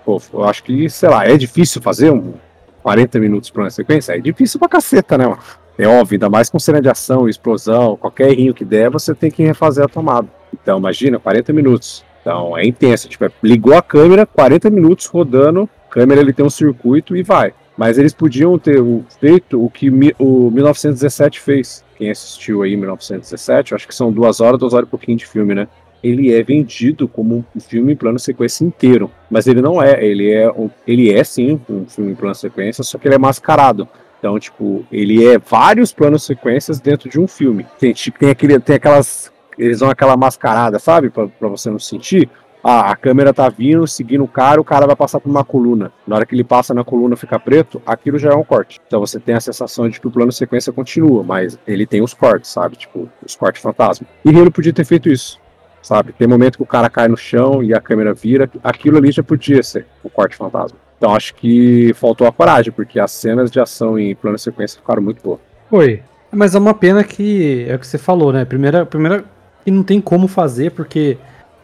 Pô, 0.05 0.23
eu 0.33 0.45
acho 0.45 0.63
que, 0.63 0.89
sei 0.89 1.09
lá, 1.09 1.27
é 1.27 1.37
difícil 1.37 1.83
fazer 1.83 2.13
um 2.13 2.35
40 2.83 3.19
minutos 3.19 3.51
plano 3.51 3.71
sequência? 3.71 4.13
É 4.13 4.21
difícil 4.21 4.61
pra 4.61 4.69
caceta, 4.69 5.19
né, 5.19 5.27
mano? 5.27 5.41
É 5.77 5.87
óbvio, 5.89 6.15
ainda 6.15 6.31
mais 6.31 6.49
com 6.49 6.59
cena 6.61 6.81
de 6.81 6.89
ação, 6.89 7.29
explosão, 7.29 7.97
qualquer 7.97 8.31
errinho 8.31 8.55
que 8.55 8.65
der, 8.65 8.89
você 8.89 9.15
tem 9.15 9.31
que 9.31 9.43
refazer 9.43 9.85
a 9.85 9.89
tomada. 9.89 10.29
Então, 10.55 10.79
imagina, 10.79 11.19
40 11.19 11.53
minutos. 11.53 12.05
Então, 12.21 12.57
é 12.57 12.65
intenso. 12.65 13.09
Tipo, 13.09 13.25
é- 13.27 13.31
ligou 13.43 13.75
a 13.75 13.83
câmera, 13.83 14.25
40 14.25 14.71
minutos 14.71 15.07
rodando, 15.07 15.69
câmera 15.91 16.21
ele 16.21 16.33
tem 16.33 16.45
um 16.45 16.51
circuito 16.51 17.17
e 17.17 17.23
vai. 17.23 17.53
Mas 17.77 17.99
eles 17.99 18.15
podiam 18.15 18.59
ter 18.59 18.83
feito 19.21 19.63
o 19.63 19.69
que 19.69 19.91
o 20.19 20.51
1917 20.51 21.41
fez. 21.41 21.85
Quem 21.97 22.11
assistiu 22.11 22.63
aí 22.63 22.77
1917, 22.77 23.73
eu 23.73 23.77
acho 23.77 23.89
que 23.89 23.95
são 23.95 24.11
duas 24.11 24.41
horas, 24.41 24.59
duas 24.59 24.73
horas 24.73 24.87
e 24.87 24.91
pouquinho 24.91 25.19
de 25.19 25.27
filme, 25.27 25.55
né? 25.55 25.69
Ele 26.03 26.33
é 26.33 26.43
vendido 26.43 27.09
como 27.09 27.45
um 27.55 27.61
filme 27.61 27.93
em 27.93 27.97
plano 27.97 28.19
sequência 28.19 28.65
inteiro, 28.65 29.11
mas 29.31 29.47
ele 29.47 29.61
não 29.61 29.83
é. 29.83 30.05
Ele 30.05 30.31
é, 30.33 30.51
um, 30.51 30.71
ele 30.87 31.13
é 31.13 31.25
sim 31.25 31.61
um 31.69 31.87
filme 31.87 32.13
em 32.13 32.15
plano 32.15 32.35
sequência, 32.35 32.85
só 32.85 32.99
que 32.99 33.09
ele 33.09 33.15
é 33.15 33.19
mascarado. 33.19 33.89
Então, 34.19 34.39
tipo, 34.39 34.85
ele 34.91 35.27
é 35.27 35.39
vários 35.39 35.93
planos 35.93 36.25
sequências 36.25 36.81
dentro 36.81 37.09
de 37.09 37.21
um 37.21 37.27
filme. 37.27 37.67
Tem, 37.79 37.93
tipo, 37.93 38.19
tem, 38.19 38.31
aquele, 38.31 38.59
tem 38.59 38.77
aquelas. 38.77 39.33
Eles 39.59 39.81
dão 39.81 39.89
aquela 39.89 40.17
mascarada, 40.17 40.79
sabe? 40.79 41.11
Pra, 41.11 41.27
pra 41.29 41.49
você 41.49 41.71
não 41.71 41.79
sentir. 41.79 42.29
Ah, 42.69 42.91
a 42.91 42.97
câmera 42.97 43.33
tá 43.33 43.49
vindo, 43.49 43.87
seguindo 43.87 44.25
o 44.25 44.29
cara, 44.29 44.61
o 44.61 44.65
cara 44.65 44.89
vai 44.89 44.97
passar 44.97 45.21
por 45.21 45.31
uma 45.31 45.45
coluna. 45.45 45.93
Na 46.05 46.17
hora 46.17 46.27
que 46.27 46.35
ele 46.35 46.43
passa 46.43 46.75
na 46.75 46.83
coluna 46.83 47.15
fica 47.15 47.39
preto, 47.39 47.81
aquilo 47.87 48.19
já 48.19 48.31
é 48.31 48.35
um 48.35 48.43
corte. 48.43 48.81
Então 48.89 48.99
você 48.99 49.21
tem 49.21 49.37
a 49.37 49.41
sensação 49.41 49.89
de 49.89 50.01
que 50.01 50.09
o 50.09 50.11
plano 50.11 50.33
sequência 50.33 50.73
continua, 50.73 51.23
mas 51.23 51.57
ele 51.65 51.87
tem 51.87 52.03
os 52.03 52.13
cortes, 52.13 52.51
sabe? 52.51 52.75
Tipo, 52.75 53.09
os 53.25 53.37
cortes 53.37 53.63
fantasma. 53.63 54.05
E 54.25 54.31
ele 54.31 54.51
podia 54.51 54.73
ter 54.73 54.85
feito 54.85 55.09
isso, 55.09 55.39
sabe? 55.81 56.13
Tem 56.13 56.27
momento 56.27 56.57
que 56.57 56.65
o 56.65 56.67
cara 56.67 56.91
cai 56.91 57.07
no 57.07 57.17
chão 57.17 57.63
e 57.63 57.73
a 57.73 57.81
câmera 57.81 58.13
vira, 58.13 58.51
aquilo 58.65 58.99
ali 58.99 59.13
já 59.13 59.23
podia 59.23 59.63
ser 59.63 59.87
o 60.03 60.11
corte 60.11 60.35
fantasma. 60.35 60.77
Então 60.99 61.15
acho 61.15 61.37
que 61.37 61.95
faltou 61.95 62.27
a 62.27 62.33
coragem, 62.33 62.73
porque 62.73 62.99
as 62.99 63.13
cenas 63.13 63.49
de 63.49 63.61
ação 63.61 63.97
em 63.97 64.13
plano 64.17 64.41
sequência 64.41 64.81
ficaram 64.81 65.03
muito 65.03 65.23
boas. 65.23 65.39
Foi. 65.71 66.03
Mas 66.33 66.57
é 66.57 66.59
uma 66.59 66.75
pena 66.75 67.05
que 67.05 67.65
é 67.69 67.77
o 67.77 67.79
que 67.79 67.87
você 67.87 67.97
falou, 67.97 68.33
né? 68.33 68.45
Primeira, 68.45 68.85
primeira 68.85 69.25
que 69.65 69.71
não 69.71 69.85
tem 69.85 70.01
como 70.01 70.27
fazer, 70.27 70.73
porque 70.73 71.17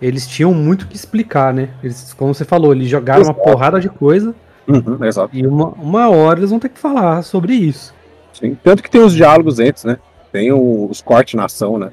eles 0.02 0.26
tinham 0.26 0.52
muito 0.52 0.87
que 0.87 0.97
explicar, 0.97 1.54
né? 1.54 1.68
Eles, 1.82 2.12
como 2.14 2.35
você 2.35 2.44
falou, 2.44 2.73
eles 2.73 2.88
jogaram 2.88 3.23
uma 3.23 3.32
Exato. 3.32 3.42
porrada 3.50 3.80
de 3.80 3.88
coisa 3.88 4.35
Uhum, 4.66 5.04
exato. 5.04 5.30
e 5.37 5.47
uma, 5.47 5.68
uma 5.71 6.09
hora 6.11 6.38
eles 6.40 6.50
vão 6.50 6.59
ter 6.59 6.68
que 6.68 6.78
falar 6.78 7.23
sobre 7.23 7.54
isso. 7.54 7.94
Sim. 8.32 8.56
Tanto 8.62 8.82
que 8.82 8.90
tem 8.90 9.00
os 9.02 9.14
diálogos 9.14 9.59
antes, 9.59 9.85
né? 9.85 9.99
Tem 10.32 10.50
o- 10.52 10.87
os 10.90 11.00
cortes 11.02 11.35
na 11.35 11.44
ação, 11.44 11.78
né? 11.78 11.90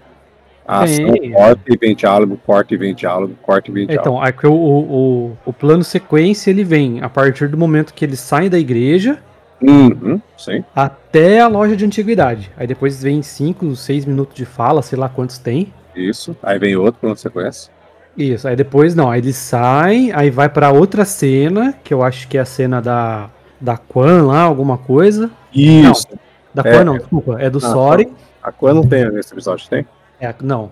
A 0.67 0.83
ação 0.83 1.11
Tem. 1.13 1.31
corta 1.31 1.61
e 1.67 1.77
vem 1.77 1.95
diálogo, 1.95 2.39
corta 2.45 2.73
e 2.73 2.77
vem 2.77 2.93
diálogo, 2.93 3.33
corta 3.41 3.71
e 3.71 3.73
vem 3.73 3.87
diálogo. 3.87 4.09
Então, 4.17 4.23
é 4.25 4.31
que 4.31 4.45
o, 4.45 4.53
o, 4.53 5.37
o, 5.45 5.51
plano 5.51 5.83
sequência 5.83 6.51
ele 6.51 6.63
vem 6.63 7.01
a 7.01 7.09
partir 7.09 7.47
do 7.47 7.57
momento 7.57 7.91
que 7.93 8.05
eles 8.05 8.19
saem 8.19 8.49
da 8.49 8.59
igreja 8.59 9.17
Uhum, 9.61 10.21
sim. 10.37 10.63
até 10.75 11.39
a 11.41 11.47
loja 11.47 11.75
de 11.75 11.83
antiguidade. 11.85 12.51
Aí 12.55 12.67
depois 12.67 13.01
vem 13.01 13.21
5, 13.23 13.75
6 13.75 14.05
minutos 14.05 14.35
de 14.35 14.45
fala, 14.45 14.81
sei 14.83 14.97
lá 14.97 15.09
quantos 15.09 15.39
tem. 15.39 15.73
Isso. 15.95 16.37
Aí 16.41 16.57
vem 16.59 16.75
outro 16.75 17.01
plano 17.01 17.17
sequência. 17.17 17.71
Isso, 18.17 18.47
aí 18.47 18.55
depois 18.55 18.95
não, 18.95 19.09
aí 19.09 19.19
eles 19.21 19.35
saem, 19.35 20.11
aí 20.13 20.29
vai 20.29 20.49
pra 20.49 20.71
outra 20.71 21.05
cena, 21.05 21.73
que 21.83 21.93
eu 21.93 22.03
acho 22.03 22.27
que 22.27 22.37
é 22.37 22.41
a 22.41 22.45
cena 22.45 22.81
da, 22.81 23.29
da 23.61 23.77
Quan 23.77 24.23
lá, 24.25 24.41
alguma 24.41 24.77
coisa. 24.77 25.29
Isso. 25.53 26.07
Da 26.53 26.63
É. 26.65 26.71
Quan 26.71 26.83
não, 26.83 26.97
desculpa, 26.97 27.37
é 27.39 27.49
do 27.49 27.59
Soren. 27.59 28.09
A 28.43 28.51
Quan 28.51 28.73
não 28.73 28.83
tem 28.83 29.09
nesse 29.11 29.33
episódio, 29.33 29.69
tem? 29.69 29.85
É, 30.19 30.33
não, 30.41 30.71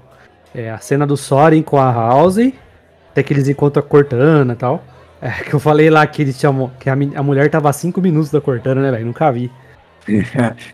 é 0.54 0.70
a 0.72 0.78
cena 0.80 1.08
do 1.08 1.16
Soren 1.16 1.62
com 1.62 1.78
a 1.78 1.92
House, 1.92 2.52
até 3.12 3.24
que 3.24 3.34
eles 3.34 3.48
encontram 3.48 3.84
a 3.84 3.88
Cortana 3.88 4.54
e 4.54 4.56
tal. 4.56 4.84
É, 5.22 5.32
que 5.32 5.54
eu 5.54 5.60
falei 5.60 5.90
lá 5.90 6.06
que 6.06 6.22
eles 6.22 6.38
chamam, 6.40 6.72
que 6.80 6.90
a, 6.90 6.94
a 6.94 7.24
mulher 7.24 7.50
tava 7.50 7.70
a 7.70 7.74
5 7.74 8.00
minutos 8.02 8.30
da 8.30 8.40
Cortana, 8.40 8.82
né, 8.82 8.92
velho? 8.92 9.06
Nunca 9.06 9.32
vi. 9.32 9.52
e 10.08 10.22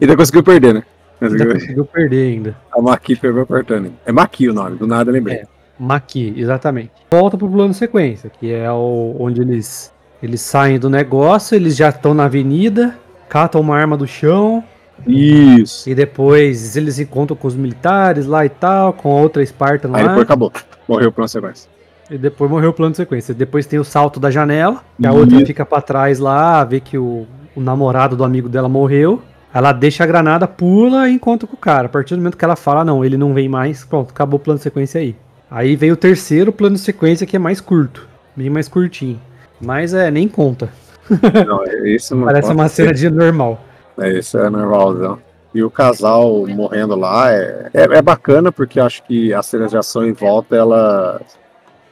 ainda 0.02 0.18
conseguiu 0.18 0.44
perder, 0.44 0.74
né? 0.74 0.84
Ainda 1.22 1.54
Conseguiu- 1.54 1.86
perder 1.86 2.34
ainda. 2.34 2.56
A 2.72 2.82
Maqui 2.82 3.16
pegou 3.16 3.44
apertando. 3.44 3.94
É 4.06 4.12
Maqui 4.12 4.50
o 4.50 4.54
nome, 4.54 4.78
do 4.78 4.86
nada 4.86 5.10
lembrei. 5.12 5.38
É. 5.38 5.53
Maqui, 5.80 6.34
exatamente. 6.38 6.92
Volta 7.12 7.38
pro 7.38 7.50
plano 7.50 7.74
sequência, 7.74 8.30
que 8.30 8.52
é 8.54 8.72
o, 8.72 9.16
onde 9.20 9.42
eles, 9.42 9.92
eles 10.22 10.42
saem 10.42 10.80
do 10.80 10.90
negócio, 10.90 11.56
eles 11.56 11.76
já 11.76 11.90
estão 11.90 12.14
na 12.14 12.26
avenida, 12.26 12.96
catam 13.28 13.60
uma 13.62 13.76
arma 13.76 13.98
do 13.98 14.06
chão, 14.08 14.64
Isso. 15.08 15.90
e 15.90 15.96
depois 15.96 16.78
eles 16.78 17.00
encontram 17.00 17.36
com 17.36 17.48
os 17.48 17.56
militares 17.56 18.26
lá 18.26 18.46
e 18.46 18.50
tal, 18.50 18.94
com 18.94 19.12
a 19.18 19.22
outra 19.22 19.46
Spartan 19.46 19.90
Aí 19.94 20.04
lá, 20.04 20.10
depois 20.10 20.24
acabou. 20.24 20.52
Morreu 20.88 21.10
o 21.10 21.12
plano 21.12 21.26
de 21.26 21.32
sequência. 21.32 21.70
e 22.12 22.18
depois 22.18 22.50
morreu 22.52 22.70
o 22.70 22.74
plano 22.74 22.92
de 22.92 22.98
sequência. 22.98 23.34
Depois 23.34 23.66
tem 23.66 23.80
o 23.80 23.84
salto 23.84 24.20
da 24.20 24.30
janela, 24.30 24.84
que 25.00 25.08
a 25.08 25.10
Isso. 25.10 25.20
outra 25.20 25.46
fica 25.46 25.66
pra 25.66 25.82
trás 25.82 26.20
lá, 26.20 26.64
vê 26.64 26.80
que 26.80 26.98
o, 26.98 27.26
o 27.56 27.62
namorado 27.62 28.16
do 28.16 28.24
amigo 28.24 28.48
dela 28.48 28.70
morreu. 28.70 29.22
Ela 29.54 29.72
deixa 29.72 30.04
a 30.04 30.08
granada, 30.08 30.48
pula 30.48 31.08
e 31.10 31.14
encontra 31.14 31.48
com 31.48 31.54
o 31.56 31.60
cara. 31.60 31.86
A 31.86 31.90
partir 31.90 32.16
do 32.16 32.18
momento 32.18 32.38
que 32.38 32.44
ela 32.46 32.56
fala, 32.56 32.84
não, 32.84 33.04
ele 33.06 33.18
não 33.18 33.34
vem 33.34 33.48
mais, 33.48 33.84
pronto, 33.86 34.10
acabou 34.12 34.40
o 34.40 34.42
plano 34.42 34.58
de 34.58 34.64
sequência 34.64 35.00
aí. 35.00 35.16
Aí 35.56 35.76
vem 35.76 35.92
o 35.92 35.96
terceiro 35.96 36.52
plano 36.52 36.76
de 36.78 36.82
sequência 36.82 37.28
que 37.28 37.36
é 37.36 37.40
mais 37.40 37.62
curto, 37.62 38.08
bem 38.36 38.50
mais 38.50 38.68
curtinho. 38.68 39.22
Mas 39.62 39.94
é, 39.94 40.10
nem 40.10 40.28
conta. 40.28 40.68
Não, 41.46 41.64
é- 41.64 41.90
isso 41.90 42.16
não 42.16 42.26
Parece 42.26 42.52
uma 42.52 42.68
cena 42.68 42.92
de 42.92 43.08
normal. 43.08 43.64
É, 44.00 44.18
isso 44.18 44.36
é 44.40 44.50
normalzão. 44.50 45.20
E 45.54 45.62
o 45.62 45.70
casal 45.70 46.48
morrendo 46.48 46.96
lá 46.96 47.32
é, 47.32 47.70
é, 47.72 47.84
é 47.84 48.02
bacana 48.02 48.52
porque 48.52 48.80
acho 48.80 49.04
que 49.04 49.32
as 49.32 49.46
cenas 49.46 49.70
de 49.70 49.78
ação 49.78 50.04
em 50.04 50.12
volta 50.12 50.56
elas, 50.56 51.22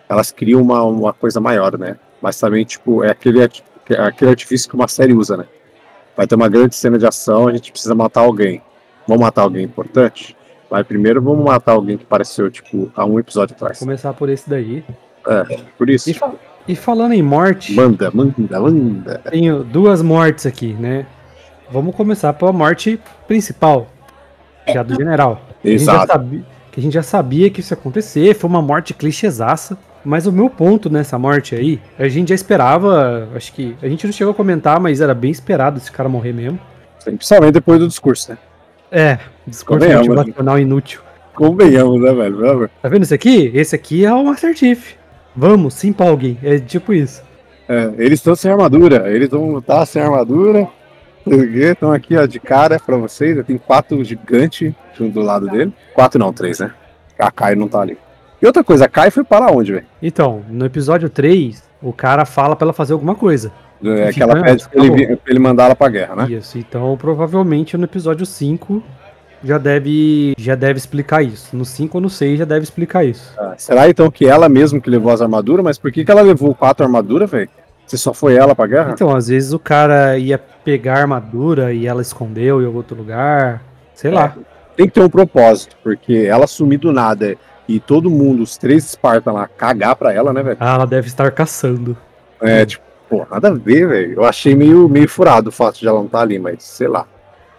elas 0.09 0.31
criam 0.31 0.59
uma, 0.59 0.81
uma 0.81 1.13
coisa 1.13 1.39
maior, 1.39 1.77
né? 1.77 1.97
Mas 2.19 2.39
também, 2.39 2.65
tipo, 2.65 3.03
é 3.03 3.11
aquele, 3.11 3.43
arti- 3.43 3.63
é 3.91 4.01
aquele 4.01 4.31
artifício 4.31 4.67
que 4.67 4.73
uma 4.75 4.87
série 4.87 5.13
usa, 5.13 5.37
né? 5.37 5.45
Vai 6.17 6.25
ter 6.25 6.33
uma 6.33 6.49
grande 6.49 6.75
cena 6.75 6.97
de 6.97 7.05
ação, 7.05 7.47
a 7.47 7.53
gente 7.53 7.71
precisa 7.71 7.93
matar 7.93 8.21
alguém. 8.21 8.59
Vamos 9.07 9.21
matar 9.21 9.43
alguém 9.43 9.63
importante? 9.63 10.35
Mas 10.71 10.87
primeiro 10.87 11.21
vamos 11.21 11.43
matar 11.43 11.73
alguém 11.73 11.97
que 11.97 12.03
apareceu, 12.05 12.49
tipo, 12.49 12.89
há 12.95 13.05
um 13.05 13.19
episódio 13.19 13.53
atrás. 13.55 13.77
Começar 13.77 14.13
por 14.13 14.29
esse 14.29 14.49
daí. 14.49 14.83
Por 15.77 15.89
isso, 15.89 16.09
E, 16.09 16.13
fa- 16.13 16.31
e 16.67 16.75
falando 16.75 17.13
em 17.13 17.21
morte, 17.21 17.73
manda, 17.73 18.09
manda, 18.11 18.59
manda. 18.59 19.21
tenho 19.29 19.63
duas 19.63 20.01
mortes 20.01 20.45
aqui, 20.45 20.73
né? 20.73 21.05
Vamos 21.69 21.93
começar 21.95 22.33
pela 22.33 22.51
morte 22.53 22.99
principal, 23.27 23.87
é 24.65 24.77
a 24.77 24.83
do 24.83 24.95
general. 24.95 25.41
Que 25.61 25.67
a, 25.67 25.71
gente 25.71 25.83
já 25.85 25.93
Exato. 25.93 26.11
sabia, 26.13 26.43
que 26.71 26.79
a 26.79 26.83
gente 26.83 26.93
já 26.93 27.03
sabia 27.03 27.49
que 27.49 27.59
isso 27.59 27.73
ia 27.73 27.77
acontecer, 27.77 28.33
foi 28.33 28.49
uma 28.49 28.61
morte 28.61 28.93
clichêzaça. 28.93 29.77
Mas 30.03 30.25
o 30.25 30.31
meu 30.31 30.49
ponto 30.49 30.89
nessa 30.89 31.19
morte 31.19 31.53
aí, 31.53 31.79
a 31.99 32.07
gente 32.07 32.29
já 32.29 32.35
esperava, 32.35 33.27
acho 33.35 33.53
que. 33.53 33.75
A 33.83 33.87
gente 33.87 34.03
não 34.07 34.11
chegou 34.11 34.31
a 34.31 34.35
comentar, 34.35 34.79
mas 34.79 34.99
era 34.99 35.13
bem 35.13 35.29
esperado 35.29 35.77
esse 35.77 35.91
cara 35.91 36.09
morrer 36.09 36.33
mesmo. 36.33 36.59
Principalmente 37.03 37.53
depois 37.53 37.77
do 37.79 37.87
discurso, 37.87 38.31
né? 38.31 38.37
É, 38.91 39.17
discurso 39.47 39.87
né? 39.87 39.95
motivacional 39.95 40.59
inútil. 40.59 41.01
Convenhamos, 41.33 42.01
né, 42.01 42.13
velho? 42.13 42.69
Tá 42.81 42.89
vendo 42.89 43.03
esse 43.03 43.13
aqui? 43.13 43.49
Esse 43.53 43.73
aqui 43.73 44.05
é 44.05 44.13
o 44.13 44.25
Master 44.25 44.55
Chief. 44.55 44.95
Vamos, 45.35 45.75
se 45.75 45.87
empolguem. 45.87 46.37
É 46.43 46.59
tipo 46.59 46.93
isso. 46.93 47.23
É, 47.69 47.89
eles 47.97 48.19
estão 48.19 48.35
sem 48.35 48.51
armadura, 48.51 49.09
eles 49.09 49.29
vão 49.29 49.53
lutar 49.53 49.87
sem 49.87 50.01
armadura. 50.01 50.67
Estão 51.25 51.93
aqui 51.93 52.17
ó, 52.17 52.25
de 52.25 52.39
cara 52.39 52.79
pra 52.79 52.97
vocês. 52.97 53.45
Tem 53.45 53.57
quatro 53.57 54.03
gigantes 54.03 54.73
do 54.99 55.21
lado 55.21 55.47
dele. 55.47 55.73
Quatro 55.93 56.19
não, 56.19 56.33
três, 56.33 56.59
né? 56.59 56.73
A 57.17 57.31
Kai 57.31 57.55
não 57.55 57.67
tá 57.67 57.79
ali. 57.81 57.97
E 58.41 58.45
outra 58.45 58.63
coisa, 58.63 58.85
a 58.85 58.89
Kai 58.89 59.09
foi 59.09 59.23
para 59.23 59.51
onde, 59.51 59.71
velho? 59.71 59.85
Então, 60.01 60.43
no 60.49 60.65
episódio 60.65 61.09
3, 61.09 61.63
o 61.81 61.93
cara 61.93 62.25
fala 62.25 62.55
pra 62.55 62.65
ela 62.65 62.73
fazer 62.73 62.93
alguma 62.93 63.15
coisa. 63.15 63.51
É 63.83 64.07
que 64.07 64.13
Fica 64.13 64.25
ela 64.25 64.41
pede 64.41 64.69
pra 64.69 64.85
ele, 64.85 65.15
pra 65.15 65.31
ele 65.31 65.39
mandar 65.39 65.65
ela 65.65 65.75
pra 65.75 65.89
guerra, 65.89 66.15
né? 66.15 66.31
Isso. 66.31 66.57
Então, 66.57 66.95
provavelmente 66.97 67.75
no 67.77 67.85
episódio 67.85 68.25
5 68.25 68.83
já 69.43 69.57
deve 69.57 70.33
já 70.37 70.55
deve 70.55 70.77
explicar 70.77 71.23
isso. 71.23 71.55
No 71.55 71.65
5 71.65 71.97
ou 71.97 72.01
no 72.01 72.09
6 72.09 72.39
já 72.39 72.45
deve 72.45 72.63
explicar 72.63 73.03
isso. 73.03 73.33
Ah, 73.37 73.53
Será 73.57 73.89
então 73.89 74.09
que 74.11 74.27
ela 74.27 74.47
mesmo 74.47 74.79
que 74.79 74.89
levou 74.89 75.11
as 75.11 75.21
armaduras? 75.21 75.63
Mas 75.63 75.77
por 75.77 75.91
que, 75.91 76.05
que 76.05 76.11
ela 76.11 76.21
levou 76.21 76.53
quatro 76.53 76.85
armaduras, 76.85 77.29
velho? 77.29 77.49
Se 77.87 77.97
só 77.97 78.13
foi 78.13 78.35
ela 78.35 78.55
pra 78.55 78.67
guerra? 78.67 78.91
Então, 78.93 79.13
às 79.13 79.27
vezes 79.27 79.51
o 79.51 79.59
cara 79.59 80.17
ia 80.17 80.37
pegar 80.37 80.97
a 80.97 81.01
armadura 81.01 81.73
e 81.73 81.87
ela 81.87 82.01
escondeu 82.01 82.61
em 82.61 82.65
outro 82.65 82.95
lugar. 82.95 83.61
Sei 83.93 84.11
lá. 84.11 84.35
Tem 84.77 84.87
que 84.87 84.93
ter 84.93 85.01
um 85.01 85.09
propósito, 85.09 85.75
porque 85.83 86.25
ela 86.27 86.47
sumir 86.47 86.77
do 86.79 86.93
nada 86.93 87.35
e 87.67 87.79
todo 87.79 88.09
mundo, 88.09 88.43
os 88.43 88.57
três 88.57 88.83
Spartan 88.85 89.33
lá, 89.33 89.47
cagar 89.47 89.95
pra 89.95 90.13
ela, 90.13 90.31
né, 90.33 90.41
velho? 90.41 90.57
Ah, 90.59 90.75
ela 90.75 90.87
deve 90.87 91.07
estar 91.07 91.29
caçando. 91.31 91.97
É, 92.41 92.65
tipo, 92.65 92.83
pô, 93.11 93.27
nada 93.29 93.49
a 93.49 93.53
ver, 93.53 93.87
velho. 93.87 94.13
Eu 94.13 94.23
achei 94.25 94.55
meio, 94.55 94.87
meio 94.87 95.07
furado 95.09 95.49
o 95.49 95.51
fato 95.51 95.79
de 95.79 95.87
ela 95.87 95.99
não 95.99 96.05
estar 96.05 96.21
ali, 96.21 96.39
mas 96.39 96.63
sei 96.63 96.87
lá. 96.87 97.05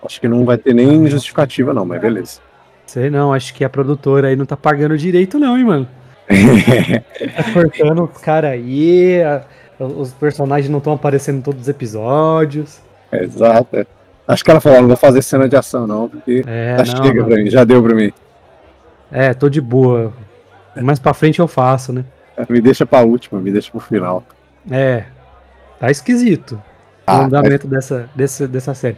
Acho 0.05 0.19
que 0.21 0.27
não 0.27 0.45
vai 0.47 0.57
ter 0.57 0.75
nem 0.75 1.07
justificativa, 1.07 1.73
não, 1.75 1.85
mas 1.85 2.01
beleza. 2.01 2.41
Sei 2.87 3.09
não, 3.11 3.33
acho 3.33 3.55
que 3.55 3.65
a 3.65 3.69
produtora 3.71 4.29
aí 4.29 4.37
não 4.37 4.45
tá 4.47 4.57
pagando 4.57 4.97
direito, 4.99 5.39
não, 5.39 5.57
hein, 5.57 5.65
mano. 5.65 5.89
Tá 7.37 7.53
cortando 7.53 8.05
os 8.05 8.19
caras 8.21 8.53
aí, 8.53 9.23
a- 9.23 9.45
os 9.79 10.13
personagens 10.13 10.71
não 10.71 10.79
estão 10.79 10.93
aparecendo 10.93 11.39
em 11.39 11.43
todos 11.43 11.63
os 11.63 11.69
episódios. 11.69 12.81
Exato. 13.13 13.77
é. 13.77 13.87
Acho 14.27 14.45
que 14.45 14.51
ela 14.51 14.61
falou, 14.61 14.81
não 14.81 14.89
vou 14.89 14.97
fazer 14.97 15.21
cena 15.23 15.49
de 15.49 15.57
ação, 15.57 15.87
não, 15.87 16.09
porque 16.09 16.43
É, 16.47 16.77
já 16.85 16.95
não, 16.95 17.05
chega 17.05 17.25
pra 17.25 17.37
mim, 17.37 17.51
já 17.51 17.65
deu 17.65 17.83
pra 17.83 17.95
mim. 17.95 18.13
É, 19.11 19.35
tô 19.35 19.49
de 19.49 19.61
boa. 19.61 20.13
Mais 20.77 20.99
pra 20.99 21.13
frente 21.13 21.39
eu 21.41 21.47
faço, 21.49 21.93
né? 21.93 22.05
Me 22.49 22.61
deixa 22.61 22.87
pra 22.87 23.01
última, 23.03 23.41
me 23.41 23.51
deixa 23.51 23.71
pro 23.71 23.81
final. 23.81 24.23
É, 24.71 25.05
tá 25.83 25.91
esquisito 25.91 26.53
o 26.55 26.61
Ah, 27.05 27.25
andamento 27.25 27.67
dessa, 27.67 28.09
dessa, 28.15 28.47
dessa 28.47 28.73
série. 28.73 28.97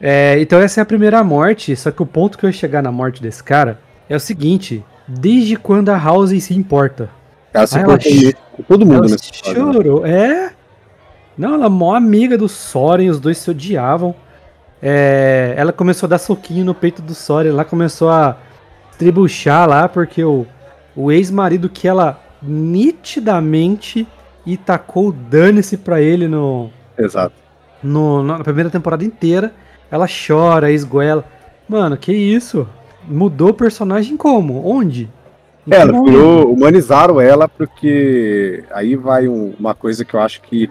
É, 0.00 0.40
então 0.40 0.58
essa 0.58 0.80
é 0.80 0.82
a 0.82 0.86
primeira 0.86 1.22
morte, 1.22 1.76
só 1.76 1.90
que 1.90 2.02
o 2.02 2.06
ponto 2.06 2.38
que 2.38 2.46
eu 2.46 2.48
ia 2.48 2.54
chegar 2.54 2.82
na 2.82 2.90
morte 2.90 3.22
desse 3.22 3.44
cara 3.44 3.78
é 4.08 4.16
o 4.16 4.20
seguinte, 4.20 4.82
desde 5.06 5.54
quando 5.56 5.90
a 5.90 5.98
House 5.98 6.30
se 6.42 6.54
importa? 6.54 7.10
Ela 7.52 7.66
se 7.66 7.76
mesmo 7.76 8.34
com 8.56 8.62
todo 8.62 8.86
mundo 8.86 9.02
nesse 9.02 9.28
episódio, 9.28 9.66
né? 9.66 9.72
chorou, 9.72 10.06
é? 10.06 10.52
Não, 11.36 11.54
ela 11.54 11.66
é 11.66 11.68
mó 11.68 11.94
amiga 11.94 12.38
do 12.38 12.48
Soren, 12.48 13.10
os 13.10 13.20
dois 13.20 13.36
se 13.36 13.50
odiavam. 13.50 14.14
É, 14.82 15.52
ela 15.58 15.72
começou 15.74 16.06
a 16.06 16.10
dar 16.10 16.18
soquinho 16.18 16.64
no 16.64 16.74
peito 16.74 17.02
do 17.02 17.14
Soren, 17.14 17.50
ela 17.50 17.66
começou 17.66 18.08
a 18.08 18.38
tribuchar 18.98 19.68
lá, 19.68 19.88
porque 19.88 20.24
o, 20.24 20.46
o 20.96 21.12
ex-marido 21.12 21.68
que 21.68 21.86
ela 21.86 22.18
nitidamente 22.42 24.08
e 24.44 24.56
tacou 24.56 25.08
o 25.08 25.12
dane-se 25.12 25.76
pra 25.76 26.00
ele 26.00 26.26
no, 26.28 26.70
Exato. 26.98 27.34
no- 27.82 28.22
na 28.22 28.38
primeira 28.40 28.70
temporada 28.70 29.04
inteira. 29.04 29.52
Ela 29.90 30.06
chora, 30.08 30.70
esgoela. 30.72 31.24
Mano, 31.68 31.96
que 31.96 32.12
isso? 32.12 32.66
Mudou 33.06 33.50
o 33.50 33.54
personagem 33.54 34.16
como? 34.16 34.66
Onde? 34.66 35.08
Em 35.66 35.72
É, 35.74 35.76
ela 35.80 35.92
virou, 36.02 36.52
humanizaram 36.52 37.20
ela 37.20 37.48
porque 37.48 38.64
aí 38.72 38.96
vai 38.96 39.28
um- 39.28 39.54
uma 39.58 39.74
coisa 39.74 40.04
que 40.04 40.14
eu 40.14 40.20
acho 40.20 40.40
que 40.42 40.68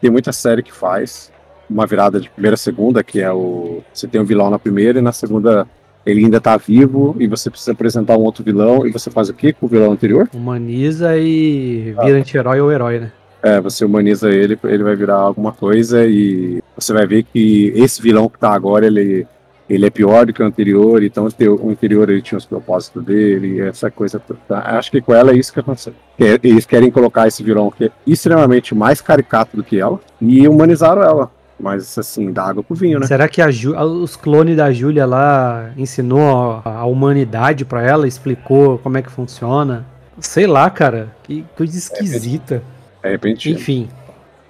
tem 0.00 0.10
muita 0.10 0.32
série 0.32 0.62
que 0.62 0.72
faz, 0.72 1.30
uma 1.70 1.86
virada 1.86 2.18
de 2.20 2.28
primeira 2.28 2.54
a 2.54 2.58
segunda, 2.58 3.04
que 3.04 3.20
é 3.20 3.30
o 3.32 3.82
você 3.92 4.08
tem 4.08 4.20
um 4.20 4.24
vilão 4.24 4.50
na 4.50 4.58
primeira 4.58 4.98
e 4.98 5.02
na 5.02 5.12
segunda 5.12 5.66
ele 6.04 6.24
ainda 6.24 6.40
tá 6.40 6.56
vivo 6.56 7.16
e 7.18 7.26
você 7.26 7.50
precisa 7.50 7.72
apresentar 7.72 8.16
um 8.16 8.22
outro 8.22 8.44
vilão 8.44 8.86
e 8.86 8.90
você 8.90 9.10
faz 9.10 9.28
o 9.28 9.34
quê 9.34 9.52
com 9.52 9.66
o 9.66 9.68
vilão 9.68 9.92
anterior? 9.92 10.28
Humaniza 10.34 11.16
e 11.16 11.94
vira 12.02 12.18
anti-herói 12.18 12.60
ou 12.60 12.72
herói, 12.72 13.00
né? 13.00 13.12
É, 13.42 13.60
você 13.60 13.84
humaniza 13.84 14.30
ele, 14.30 14.56
ele 14.64 14.84
vai 14.84 14.94
virar 14.94 15.16
alguma 15.16 15.52
coisa 15.52 16.06
e 16.06 16.62
você 16.76 16.92
vai 16.92 17.06
ver 17.06 17.24
que 17.24 17.72
esse 17.74 18.00
vilão 18.00 18.28
que 18.28 18.38
tá 18.38 18.52
agora, 18.52 18.86
ele, 18.86 19.26
ele 19.68 19.84
é 19.84 19.90
pior 19.90 20.26
do 20.26 20.32
que 20.32 20.40
o 20.40 20.46
anterior, 20.46 21.02
então 21.02 21.26
o 21.60 21.70
anterior 21.70 22.08
ele 22.08 22.22
tinha 22.22 22.38
os 22.38 22.46
propósitos 22.46 23.04
dele, 23.04 23.60
essa 23.60 23.90
coisa. 23.90 24.22
Tá? 24.46 24.78
Acho 24.78 24.92
que 24.92 25.00
com 25.00 25.12
ela 25.12 25.32
é 25.32 25.36
isso 25.36 25.52
que 25.52 25.58
aconteceu. 25.58 25.92
Eles 26.16 26.66
querem 26.66 26.88
colocar 26.88 27.26
esse 27.26 27.42
vilão 27.42 27.68
que 27.68 27.86
é 27.86 27.90
extremamente 28.06 28.76
mais 28.76 29.00
caricato 29.00 29.56
do 29.56 29.64
que 29.64 29.80
ela 29.80 29.98
e 30.20 30.46
humanizaram 30.46 31.02
ela. 31.02 31.30
Mas 31.62 31.96
assim, 31.96 32.32
dá 32.32 32.46
água 32.46 32.64
pro 32.64 32.74
vinho, 32.74 32.98
né? 32.98 33.06
Será 33.06 33.28
que 33.28 33.40
a 33.40 33.48
Ju, 33.48 33.76
os 33.78 34.16
clones 34.16 34.56
da 34.56 34.72
Júlia 34.72 35.06
lá 35.06 35.70
ensinou 35.76 36.60
a, 36.64 36.80
a 36.80 36.84
humanidade 36.84 37.64
para 37.64 37.80
ela, 37.80 38.08
explicou 38.08 38.78
como 38.78 38.98
é 38.98 39.02
que 39.02 39.10
funciona? 39.10 39.86
Sei 40.18 40.44
lá, 40.44 40.68
cara. 40.68 41.14
Que 41.22 41.46
coisa 41.56 41.78
esquisita. 41.78 42.64
É 43.00 43.10
repente. 43.10 43.48
Enfim. 43.52 43.88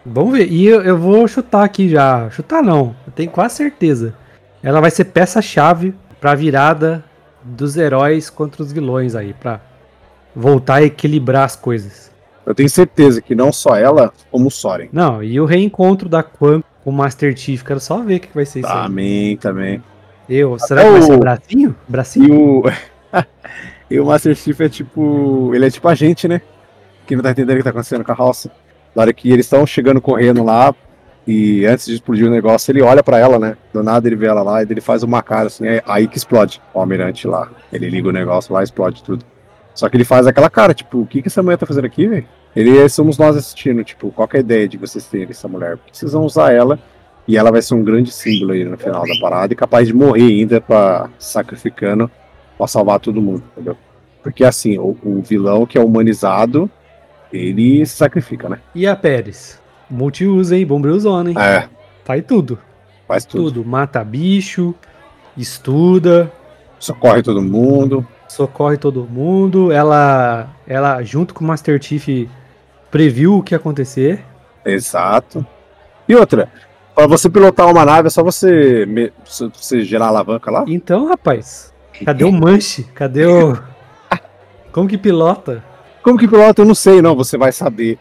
Vamos 0.07 0.33
ver. 0.39 0.51
E 0.51 0.67
eu, 0.67 0.81
eu 0.81 0.97
vou 0.97 1.29
chutar 1.29 1.63
aqui 1.65 1.87
já. 1.87 2.31
Chutar 2.31 2.63
não. 2.63 2.97
Eu 3.07 3.13
tenho 3.13 3.31
quase 3.31 3.57
certeza. 3.57 4.15
Ela 4.63 4.81
vai 4.81 4.91
ser 4.91 5.05
peça-chave 5.05 5.95
pra 6.19 6.35
virada 6.35 7.05
dos 7.43 7.77
heróis 7.77 8.31
contra 8.31 8.63
os 8.63 8.73
vilões 8.73 9.15
aí. 9.15 9.35
Pra 9.35 9.61
voltar 10.35 10.77
a 10.77 10.83
equilibrar 10.83 11.45
as 11.45 11.57
coisas. 11.57 12.11
Eu 12.47 12.55
tenho 12.55 12.71
certeza 12.71 13.21
que 13.21 13.35
não 13.35 13.53
só 13.53 13.77
ela, 13.77 14.13
como 14.31 14.49
o 14.49 14.51
Soren. 14.51 14.89
Não, 14.93 15.23
e 15.23 15.39
o 15.39 15.45
reencontro 15.45 16.09
da 16.09 16.23
Quan 16.23 16.63
com 16.83 16.91
o 16.91 16.93
Master 16.93 17.37
Chief. 17.37 17.63
Quero 17.63 17.81
só 17.81 18.01
ver 18.03 18.17
o 18.17 18.21
que 18.21 18.35
vai 18.35 18.45
ser 18.45 18.61
isso 18.61 18.69
aí. 18.69 18.83
Também, 18.85 19.37
também. 19.37 19.83
Eu, 20.29 20.59
será 20.59 20.85
que 20.85 20.91
vai 20.91 21.03
ser 21.03 21.19
bracinho? 21.19 21.77
Bracinho? 21.89 22.27
E 22.27 22.33
o. 22.33 22.65
e 23.91 24.01
o 24.01 24.07
Master 24.07 24.35
Chief 24.35 24.61
é 24.61 24.69
tipo. 24.69 25.53
Ele 25.55 25.67
é 25.67 25.71
tipo 25.71 25.89
a 25.89 25.95
gente, 25.95 26.29
né? 26.29 26.41
Que 27.07 27.17
não 27.17 27.23
tá 27.23 27.31
entendendo 27.31 27.55
o 27.55 27.59
que 27.59 27.65
tá 27.65 27.71
acontecendo 27.71 28.05
com 28.05 28.13
a 28.13 28.17
House. 28.17 28.49
Na 28.95 29.03
hora 29.03 29.13
que 29.13 29.31
eles 29.31 29.47
estão 29.47 29.67
chegando 29.67 30.01
correndo 30.01 30.45
lá, 30.45 30.75
e 31.27 31.65
antes 31.67 31.87
de 31.87 31.95
explodir 31.95 32.27
o 32.27 32.31
negócio, 32.31 32.71
ele 32.71 32.83
olha 32.83 33.03
para 33.03 33.19
ela, 33.19 33.39
né? 33.39 33.57
Do 33.73 33.83
nada 33.83 34.09
ele 34.09 34.17
vê 34.17 34.27
ela 34.27 34.43
lá 34.43 34.63
e 34.63 34.67
ele 34.69 34.81
faz 34.81 35.03
uma 35.03 35.23
cara 35.23 35.47
assim, 35.47 35.67
é 35.67 35.83
aí 35.87 36.09
que 36.09 36.19
explode 36.19 36.61
o 36.75 36.81
almirante 36.81 37.27
lá. 37.27 37.49
Ele 37.73 37.89
liga 37.89 38.09
o 38.09 38.13
negócio 38.13 38.53
lá, 38.53 38.63
explode 38.63 39.03
tudo. 39.03 39.25
Só 39.75 39.89
que 39.89 39.97
ele 39.97 40.05
faz 40.05 40.27
aquela 40.27 40.51
cara, 40.51 40.75
tipo, 40.75 41.01
o 41.01 41.07
que 41.07 41.23
que 41.23 41.29
essa 41.29 41.43
mulher 41.43 41.57
tá 41.57 41.65
fazendo 41.65 41.87
aqui, 41.87 42.07
velho? 42.07 42.27
Ele 42.55 42.89
somos 42.89 43.17
nós 43.17 43.37
assistindo, 43.37 43.83
tipo, 43.83 44.11
qual 44.11 44.29
é 44.33 44.37
a 44.37 44.41
ideia 44.41 44.69
de 44.69 44.77
vocês 44.77 45.07
terem 45.07 45.29
essa 45.31 45.49
mulher? 45.49 45.79
Porque 45.79 45.97
vocês 45.97 46.13
vão 46.13 46.25
usar 46.25 46.53
ela 46.53 46.79
e 47.27 47.37
ela 47.37 47.51
vai 47.51 47.63
ser 47.63 47.75
um 47.75 47.83
grande 47.83 48.11
símbolo 48.11 48.53
aí 48.53 48.65
no 48.65 48.77
final 48.77 49.07
da 49.07 49.15
parada 49.21 49.53
e 49.53 49.57
capaz 49.57 49.87
de 49.87 49.95
morrer 49.95 50.23
ainda 50.23 50.61
para 50.61 51.09
sacrificando 51.19 52.11
para 52.59 52.67
salvar 52.67 53.01
todo 53.01 53.23
mundo, 53.23 53.43
entendeu? 53.53 53.77
Porque 54.23 54.45
assim, 54.45 54.79
o, 54.79 54.97
o 55.03 55.23
vilão 55.23 55.67
que 55.67 55.79
é 55.79 55.81
humanizado, 55.81 56.71
ele 57.33 57.85
se 57.87 57.97
sacrifica, 57.97 58.49
né? 58.49 58.61
E 58.75 58.87
a 58.87 58.95
Pérez? 58.95 59.61
Multiuso, 59.91 60.55
hein? 60.55 60.67
Bombril 60.67 60.97
hein? 60.97 61.35
É. 61.39 61.69
Faz 62.05 62.25
tudo. 62.25 62.59
Faz 63.09 63.25
tudo. 63.25 63.45
Tudo. 63.45 63.65
Mata 63.65 64.03
bicho, 64.05 64.75
estuda. 65.37 66.31
Socorre 66.79 67.23
todo 67.23 67.43
mundo. 67.43 68.07
Socorre 68.29 68.77
todo 68.77 69.05
mundo. 69.05 69.71
Ela, 69.71 70.49
ela 70.67 71.03
junto 71.03 71.35
com 71.35 71.45
o 71.45 71.47
Master 71.47 71.83
Chief, 71.83 72.29
previu 72.93 73.39
o 73.39 73.43
que 73.43 73.55
ia 73.55 73.59
acontecer. 73.59 74.23
Exato. 74.65 75.45
E 76.07 76.15
outra, 76.15 76.49
para 76.95 77.07
você 77.07 77.29
pilotar 77.29 77.69
uma 77.69 77.85
nave 77.85 78.07
é 78.07 78.11
só 78.11 78.23
você, 78.23 78.87
me, 78.87 79.11
você 79.25 79.83
gerar 79.83 80.05
a 80.05 80.09
alavanca 80.09 80.51
lá? 80.51 80.65
Então, 80.69 81.09
rapaz, 81.09 81.73
cadê 82.05 82.23
o 82.23 82.31
manche? 82.31 82.85
Cadê 82.95 83.27
o. 83.27 83.59
Como 84.71 84.87
que 84.87 84.99
pilota? 84.99 85.65
Como 86.03 86.19
que 86.19 86.29
pilota? 86.29 86.61
Eu 86.61 86.67
não 86.67 86.75
sei, 86.75 87.01
não. 87.01 87.17
Você 87.17 87.39
vai 87.39 87.51
saber. 87.51 87.99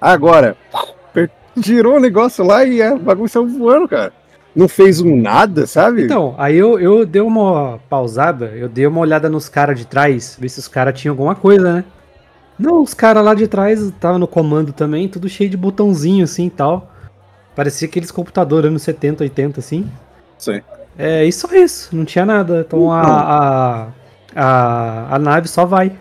Agora, 0.00 0.56
girou 1.56 1.96
o 1.96 2.00
negócio 2.00 2.44
lá 2.44 2.64
e 2.64 2.82
a 2.82 2.96
bagulho 2.96 3.28
saiu 3.28 3.46
voando, 3.46 3.88
cara. 3.88 4.12
Não 4.54 4.68
fez 4.68 5.00
um 5.02 5.20
nada, 5.20 5.66
sabe? 5.66 6.04
Então, 6.04 6.34
aí 6.38 6.56
eu, 6.56 6.80
eu 6.80 7.04
dei 7.04 7.20
uma 7.20 7.78
pausada, 7.90 8.46
eu 8.56 8.68
dei 8.68 8.86
uma 8.86 9.00
olhada 9.00 9.28
nos 9.28 9.50
caras 9.50 9.78
de 9.78 9.86
trás, 9.86 10.36
ver 10.40 10.48
se 10.48 10.58
os 10.58 10.68
caras 10.68 10.98
tinham 10.98 11.12
alguma 11.12 11.34
coisa, 11.34 11.74
né? 11.74 11.84
Não, 12.58 12.82
os 12.82 12.94
caras 12.94 13.24
lá 13.24 13.34
de 13.34 13.46
trás 13.46 13.80
estavam 13.80 14.18
no 14.18 14.26
comando 14.26 14.72
também, 14.72 15.08
tudo 15.08 15.28
cheio 15.28 15.50
de 15.50 15.56
botãozinho 15.56 16.24
assim 16.24 16.46
e 16.46 16.50
tal. 16.50 16.90
Parecia 17.54 17.86
aqueles 17.86 18.10
computadores 18.10 18.68
anos 18.68 18.82
70, 18.82 19.24
80, 19.24 19.60
assim. 19.60 19.90
Sim. 20.38 20.62
É, 20.98 21.24
e 21.24 21.32
só 21.32 21.52
isso, 21.54 21.94
não 21.94 22.04
tinha 22.04 22.24
nada. 22.24 22.64
Então 22.66 22.90
a, 22.90 23.02
a, 23.02 23.88
a, 24.34 25.14
a 25.14 25.18
nave 25.18 25.48
só 25.48 25.64
vai. 25.64 25.92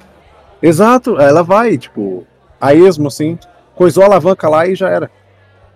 Exato, 0.61 1.19
ela 1.19 1.43
vai, 1.43 1.77
tipo, 1.77 2.25
a 2.59 2.73
esmo, 2.73 3.07
assim, 3.07 3.37
coisou 3.75 4.03
a 4.03 4.07
alavanca 4.07 4.47
lá 4.49 4.65
e 4.65 4.75
já 4.75 4.89
era. 4.89 5.11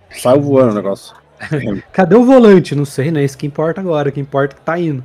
Saiu 0.09 0.41
voando 0.41 0.71
o 0.71 0.75
negócio. 0.75 1.15
Cadê 1.91 2.15
o 2.15 2.23
volante? 2.23 2.75
Não 2.75 2.85
sei, 2.85 3.11
não 3.11 3.19
é 3.19 3.23
isso 3.23 3.37
que 3.37 3.45
importa 3.45 3.79
agora. 3.81 4.09
O 4.09 4.11
que 4.11 4.19
importa 4.19 4.55
é 4.55 4.57
que 4.57 4.63
tá 4.63 4.79
indo. 4.79 5.03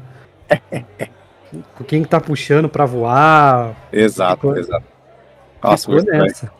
Quem 1.86 2.02
que 2.02 2.08
tá 2.08 2.20
puxando 2.20 2.68
pra 2.68 2.84
voar? 2.84 3.76
Exato, 3.92 4.56
exato. 4.56 4.93
Nossa, 5.70 5.90
ficou 5.90 6.04
nessa. 6.04 6.50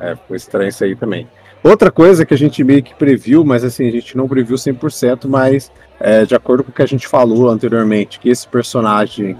É, 0.00 0.16
foi 0.28 0.36
estranho 0.36 0.68
isso 0.68 0.84
aí 0.84 0.96
também. 0.96 1.28
Outra 1.62 1.90
coisa 1.90 2.26
que 2.26 2.34
a 2.34 2.36
gente 2.36 2.62
meio 2.62 2.82
que 2.82 2.94
previu, 2.94 3.44
mas 3.44 3.64
assim, 3.64 3.88
a 3.88 3.90
gente 3.90 4.16
não 4.16 4.28
previu 4.28 4.56
100%, 4.56 5.26
mas 5.26 5.72
é, 5.98 6.26
de 6.26 6.34
acordo 6.34 6.62
com 6.62 6.70
o 6.70 6.74
que 6.74 6.82
a 6.82 6.86
gente 6.86 7.08
falou 7.08 7.48
anteriormente, 7.48 8.20
que 8.20 8.28
esse 8.28 8.46
personagem 8.46 9.36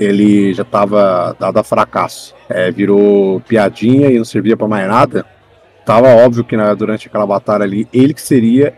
ele 0.00 0.52
já 0.52 0.62
estava 0.62 1.36
dado 1.38 1.58
a 1.58 1.62
fracasso, 1.62 2.34
é, 2.48 2.70
virou 2.70 3.40
piadinha 3.40 4.10
e 4.10 4.18
não 4.18 4.24
servia 4.24 4.56
para 4.56 4.66
mais 4.66 4.88
nada 4.88 5.24
tava 5.84 6.08
óbvio 6.08 6.44
que 6.44 6.56
né, 6.56 6.74
durante 6.74 7.08
aquela 7.08 7.26
batalha 7.26 7.64
ali, 7.64 7.88
ele 7.92 8.14
que 8.14 8.22
seria 8.22 8.74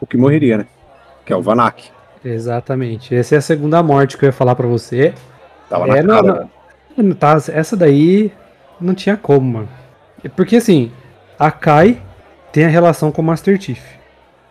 o 0.00 0.06
que 0.06 0.16
morreria, 0.16 0.58
né? 0.58 0.66
Que 1.24 1.32
é 1.32 1.36
o 1.36 1.42
Vanak. 1.42 1.90
Exatamente. 2.24 3.14
Essa 3.14 3.36
é 3.36 3.38
a 3.38 3.42
segunda 3.42 3.82
morte 3.82 4.16
que 4.16 4.24
eu 4.24 4.28
ia 4.28 4.32
falar 4.32 4.54
para 4.54 4.66
você. 4.66 5.14
Tava 5.68 5.86
é, 5.88 6.02
na 6.02 6.14
cara, 6.14 6.48
não, 6.96 7.04
não, 7.04 7.14
tá, 7.14 7.36
essa 7.52 7.76
daí 7.76 8.32
não 8.80 8.94
tinha 8.94 9.16
como, 9.16 9.52
mano. 9.52 9.68
Porque 10.34 10.56
assim, 10.56 10.90
a 11.38 11.50
Kai 11.50 12.02
tem 12.52 12.64
a 12.64 12.68
relação 12.68 13.12
com 13.12 13.22
o 13.22 13.24
Master 13.24 13.60
Chief. 13.60 13.80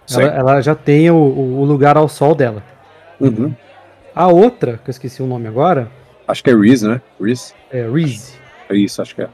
Ela, 0.10 0.24
ela, 0.24 0.62
já 0.62 0.74
tem 0.74 1.12
o, 1.12 1.16
o, 1.16 1.66
lugar 1.66 1.98
ao 1.98 2.08
sol 2.08 2.34
dela. 2.34 2.64
Uhum. 3.20 3.54
A 4.16 4.28
outra, 4.28 4.80
que 4.82 4.90
eu 4.90 4.92
esqueci 4.92 5.22
o 5.22 5.28
nome 5.28 5.48
agora. 5.48 5.92
Acho 6.26 6.42
que 6.42 6.50
é 6.50 6.56
Reese, 6.56 6.88
né? 6.88 7.02
Reese. 7.20 7.54
É, 7.70 7.90
Reese. 7.90 8.34
É 8.70 8.76
isso, 8.76 9.02
acho 9.02 9.14
que 9.14 9.22
é 9.22 9.30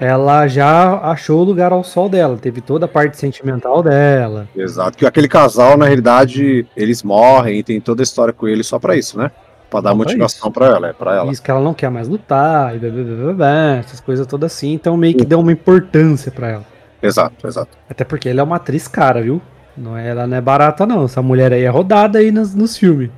ela 0.00 0.48
já 0.48 0.98
achou 1.10 1.42
o 1.42 1.44
lugar 1.44 1.72
ao 1.72 1.84
sol 1.84 2.08
dela, 2.08 2.38
teve 2.38 2.62
toda 2.62 2.86
a 2.86 2.88
parte 2.88 3.18
sentimental 3.18 3.82
dela. 3.82 4.48
Exato, 4.56 4.96
que 4.96 5.04
aquele 5.04 5.28
casal, 5.28 5.76
na 5.76 5.84
realidade, 5.84 6.66
eles 6.74 7.02
morrem 7.02 7.58
e 7.58 7.62
tem 7.62 7.78
toda 7.82 8.00
a 8.00 8.04
história 8.04 8.32
com 8.32 8.48
ele 8.48 8.64
só 8.64 8.78
para 8.78 8.96
isso, 8.96 9.18
né? 9.18 9.30
Pra 9.70 9.80
dar 9.80 9.94
motivação 9.94 10.50
para 10.50 10.66
ela, 10.66 10.88
é 10.88 10.92
pra 10.92 11.14
ela. 11.14 11.30
Isso 11.30 11.42
que 11.42 11.50
ela 11.50 11.60
não 11.60 11.72
quer 11.72 11.90
mais 11.90 12.08
lutar, 12.08 12.74
e 12.74 12.78
blá, 12.78 12.90
blá, 12.90 13.32
blá, 13.32 13.76
essas 13.76 14.00
coisas 14.00 14.26
todas 14.26 14.52
assim, 14.52 14.72
então 14.72 14.96
meio 14.96 15.16
que 15.16 15.24
deu 15.24 15.38
uma 15.38 15.52
importância 15.52 16.32
para 16.32 16.48
ela. 16.48 16.64
Exato, 17.00 17.46
exato. 17.46 17.78
Até 17.88 18.04
porque 18.04 18.28
ela 18.28 18.40
é 18.40 18.42
uma 18.42 18.56
atriz 18.56 18.88
cara, 18.88 19.22
viu? 19.22 19.40
Não 19.76 19.96
é, 19.96 20.08
ela 20.08 20.26
não 20.26 20.36
é 20.36 20.40
barata, 20.40 20.84
não. 20.84 21.04
Essa 21.04 21.22
mulher 21.22 21.52
aí 21.52 21.62
é 21.62 21.68
rodada 21.68 22.18
aí 22.18 22.30
nos, 22.32 22.54
nos 22.54 22.76
filmes. 22.76 23.10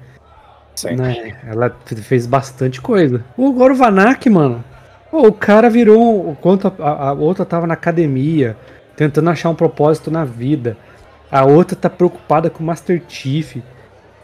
Sim. 0.75 0.97
Né? 0.97 1.37
Ela 1.47 1.75
fez 2.03 2.27
bastante 2.27 2.81
coisa. 2.81 3.25
O 3.37 3.53
Goro 3.53 3.75
Vanak, 3.75 4.29
mano, 4.29 4.63
Pô, 5.13 5.27
o 5.29 5.33
cara 5.33 5.69
virou. 5.69 6.31
Enquanto 6.31 6.73
a, 6.79 7.09
a, 7.09 7.13
outra 7.13 7.45
tava 7.45 7.67
na 7.67 7.75
academia, 7.75 8.57
tentando 8.97 9.29
achar 9.29 9.51
um 9.51 9.55
propósito 9.55 10.11
na 10.11 10.25
vida. 10.25 10.75
A 11.31 11.45
outra 11.45 11.77
tá 11.77 11.91
preocupada 11.91 12.49
com 12.49 12.63
o 12.63 12.67
Master 12.67 13.03
Chief, 13.07 13.57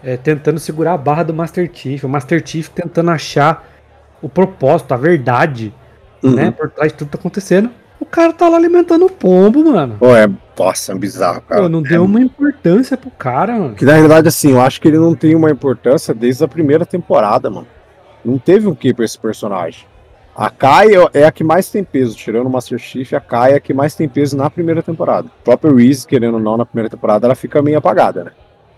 é, 0.03 0.17
tentando 0.17 0.59
segurar 0.59 0.95
a 0.95 0.99
barra 0.99 1.23
do 1.23 1.35
Master 1.35 1.71
Chief. 1.73 2.05
O 2.05 2.09
Master 2.09 2.43
Chief 2.45 2.69
tentando 2.69 3.11
achar 3.11 3.69
o 4.23 4.29
propósito, 4.29 4.93
a 4.93 4.97
verdade, 4.97 5.73
uhum. 6.23 6.35
né? 6.35 6.51
Por 6.51 6.71
trás 6.71 6.93
de 6.93 6.99
tudo 6.99 7.09
que 7.09 7.17
tá 7.17 7.21
acontecendo. 7.21 7.71
O 8.01 8.07
cara 8.07 8.33
tá 8.33 8.49
lá 8.49 8.57
alimentando 8.57 9.07
o 9.07 9.11
pombo, 9.11 9.65
mano. 9.73 9.97
Pô, 9.99 10.15
é. 10.15 10.29
Nossa, 10.59 10.93
é 10.93 10.95
bizarro, 10.95 11.41
cara. 11.43 11.63
Pô, 11.63 11.69
não 11.69 11.81
é... 11.81 11.89
deu 11.89 12.05
uma 12.05 12.21
importância 12.21 12.97
pro 12.97 13.11
cara, 13.11 13.59
mano. 13.59 13.75
Que 13.75 13.85
na 13.85 13.93
realidade, 13.93 14.29
assim, 14.29 14.53
eu 14.53 14.61
acho 14.61 14.81
que 14.81 14.89
ele 14.89 14.99
não 14.99 15.15
tem 15.15 15.35
uma 15.35 15.51
importância 15.51 16.15
desde 16.15 16.45
a 16.45 16.49
primeira 16.49 16.87
temporada, 16.87 17.51
mano. 17.51 17.67
Não 18.25 18.39
teve 18.39 18.67
um 18.67 18.75
que 18.75 18.93
pra 18.95 19.05
esse 19.05 19.19
personagem. 19.19 19.87
A 20.37 20.51
Kai 20.51 20.91
é 21.15 21.25
a 21.25 21.33
que 21.33 21.43
mais 21.43 21.69
tem 21.69 21.83
peso, 21.83 22.17
tirando 22.17 22.47
o 22.47 22.51
Master 22.51 22.79
Chief, 22.79 23.13
a 23.13 23.21
Kai 23.21 23.55
é 23.55 23.57
a 23.57 23.61
que 23.61 23.75
mais 23.75 23.97
tem 23.97 24.09
peso 24.09 24.37
na 24.37 24.49
primeira 24.49 24.81
temporada. 24.81 25.27
O 25.27 25.45
próprio 25.45 25.75
Reese, 25.75 26.07
querendo 26.07 26.35
ou 26.35 26.41
não, 26.41 26.57
na 26.57 26.65
primeira 26.65 26.89
temporada, 26.89 27.27
ela 27.27 27.35
fica 27.35 27.61
meio 27.61 27.79
apagada, 27.79 28.23
né? 28.23 28.31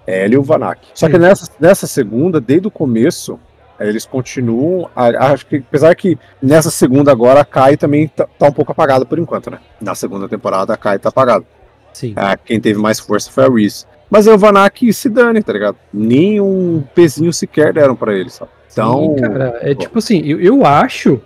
É 0.07 0.25
ela 0.25 0.35
e 0.35 0.37
o 0.37 0.43
Vanak. 0.43 0.81
Só 0.95 1.09
que 1.09 1.19
nessa, 1.19 1.51
nessa 1.59 1.87
segunda, 1.87 2.41
desde 2.41 2.69
o 2.69 2.71
começo, 2.71 3.39
eles 3.79 4.05
continuam. 4.05 4.89
Acho 4.95 5.47
que, 5.47 5.57
apesar 5.57 5.95
que 5.95 6.19
nessa 6.43 6.71
segunda 6.71 7.11
agora, 7.11 7.41
a 7.41 7.45
Kai 7.45 7.77
também 7.77 8.09
tá, 8.09 8.27
tá, 8.39 8.49
um 8.49 8.53
pouco 8.53 8.73
apagada 8.73 9.05
por 9.05 9.19
enquanto, 9.19 9.51
né? 9.51 9.59
Na 9.81 9.95
segunda 9.95 10.29
temporada, 10.29 10.75
a 10.75 10.77
Kai 10.77 10.99
tá 10.99 11.09
apagada. 11.09 11.45
Sim. 11.93 12.15
É, 12.17 12.37
quem 12.37 12.61
teve 12.61 12.79
mais 12.79 13.01
força 13.01 13.31
foi 13.31 13.45
a 13.45 13.49
Reese. 13.49 13.87
Mas 14.11 14.27
é 14.27 14.35
o 14.35 14.39
Vanak 14.39 14.93
se 14.93 15.09
dane, 15.09 15.43
tá 15.43 15.53
ligado? 15.53 15.77
Nem 15.93 16.41
um 16.41 16.83
pezinho 16.95 17.33
sequer 17.33 17.73
deram 17.73 17.95
para 17.95 18.13
ele, 18.13 18.29
sabe? 18.29 18.51
Então. 18.73 19.15
Sim, 19.17 19.23
cara, 19.23 19.59
é 19.61 19.75
tipo 19.75 19.99
assim, 19.99 20.21
eu, 20.25 20.41
eu 20.41 20.67
acho 20.67 21.21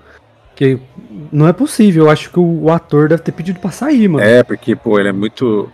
que 0.55 0.79
não 1.33 1.49
é 1.49 1.53
possível, 1.53 2.05
eu 2.05 2.11
acho 2.11 2.31
que 2.31 2.39
o, 2.39 2.63
o, 2.63 2.71
ator 2.71 3.09
deve 3.09 3.23
ter 3.23 3.33
pedido 3.33 3.59
pra 3.59 3.71
sair, 3.71 4.09
mano. 4.09 4.25
É, 4.25 4.43
porque, 4.43 4.77
pô, 4.77 4.99
ele 4.99 5.09
é 5.09 5.13
muito. 5.13 5.71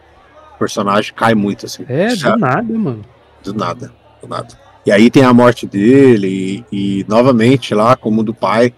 Personagem 0.61 1.15
cai 1.15 1.35
muito, 1.35 1.65
assim. 1.65 1.87
É, 1.89 2.15
do 2.15 2.37
nada, 2.37 2.79
mano. 2.79 3.03
Do 3.43 3.55
nada, 3.55 3.91
do 4.21 4.29
nada. 4.29 4.49
E 4.85 4.91
E 4.91 4.93
aí 4.93 5.11
tem 5.11 5.25
a 5.25 5.33
morte 5.33 5.67
dele, 5.67 6.65
e, 6.71 7.01
e 7.01 7.07
novamente 7.09 7.75
lá, 7.75 7.97
como 7.97 8.23
do 8.23 8.35
pai. 8.35 8.75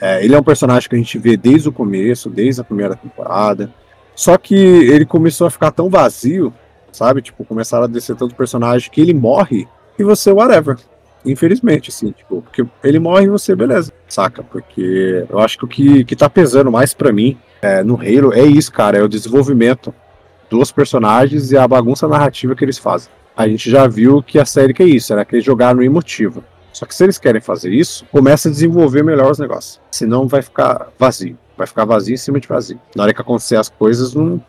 É, 0.00 0.24
ele 0.24 0.34
é 0.34 0.38
um 0.40 0.42
personagem 0.42 0.88
que 0.88 0.94
a 0.94 0.98
gente 0.98 1.18
vê 1.18 1.36
desde 1.36 1.68
o 1.68 1.72
começo, 1.72 2.30
desde 2.30 2.62
a 2.62 2.64
primeira 2.64 2.96
temporada. 2.96 3.70
Só 4.16 4.38
que 4.38 4.54
ele 4.54 5.04
começou 5.04 5.46
a 5.46 5.50
ficar 5.50 5.70
tão 5.70 5.90
vazio, 5.90 6.52
sabe? 6.90 7.20
Tipo, 7.20 7.44
começaram 7.44 7.84
a 7.84 7.88
descer 7.88 8.16
tanto 8.16 8.34
personagem 8.34 8.90
que 8.90 9.00
ele 9.00 9.12
morre 9.12 9.68
e 9.98 10.02
você, 10.02 10.32
whatever. 10.32 10.78
Infelizmente, 11.26 11.90
assim, 11.90 12.10
tipo, 12.12 12.40
porque 12.40 12.64
ele 12.82 12.98
morre 12.98 13.26
e 13.26 13.28
você, 13.28 13.54
beleza, 13.54 13.92
saca? 14.08 14.42
Porque 14.42 15.26
eu 15.28 15.38
acho 15.38 15.58
que 15.58 15.64
o 15.64 15.68
que, 15.68 16.04
que 16.06 16.16
tá 16.16 16.30
pesando 16.30 16.72
mais 16.72 16.94
para 16.94 17.12
mim 17.12 17.38
é, 17.60 17.84
no 17.84 17.96
Halo 17.96 18.32
é 18.32 18.42
isso, 18.42 18.72
cara, 18.72 18.98
é 18.98 19.02
o 19.02 19.08
desenvolvimento 19.08 19.94
dos 20.52 20.70
personagens 20.70 21.50
e 21.50 21.56
a 21.56 21.66
bagunça 21.66 22.06
narrativa 22.06 22.54
que 22.54 22.62
eles 22.62 22.76
fazem. 22.76 23.10
A 23.34 23.48
gente 23.48 23.70
já 23.70 23.86
viu 23.88 24.22
que 24.22 24.38
a 24.38 24.44
série 24.44 24.74
que 24.74 24.82
é 24.82 24.86
isso, 24.86 25.10
era 25.10 25.24
que 25.24 25.34
eles 25.34 25.44
jogaram 25.44 25.76
no 25.76 25.82
emotivo. 25.82 26.44
Só 26.74 26.84
que 26.84 26.94
se 26.94 27.02
eles 27.02 27.18
querem 27.18 27.40
fazer 27.40 27.70
isso, 27.70 28.04
começa 28.12 28.48
a 28.48 28.52
desenvolver 28.52 29.02
melhor 29.02 29.30
os 29.30 29.38
negócios. 29.38 29.80
Senão 29.90 30.28
vai 30.28 30.42
ficar 30.42 30.88
vazio. 30.98 31.38
Vai 31.56 31.66
ficar 31.66 31.86
vazio 31.86 32.14
em 32.14 32.18
cima 32.18 32.38
de 32.38 32.46
vazio. 32.46 32.78
Na 32.94 33.04
hora 33.04 33.14
que 33.14 33.20
acontecer 33.20 33.56
as 33.56 33.70
coisas, 33.70 34.14
não, 34.14 34.42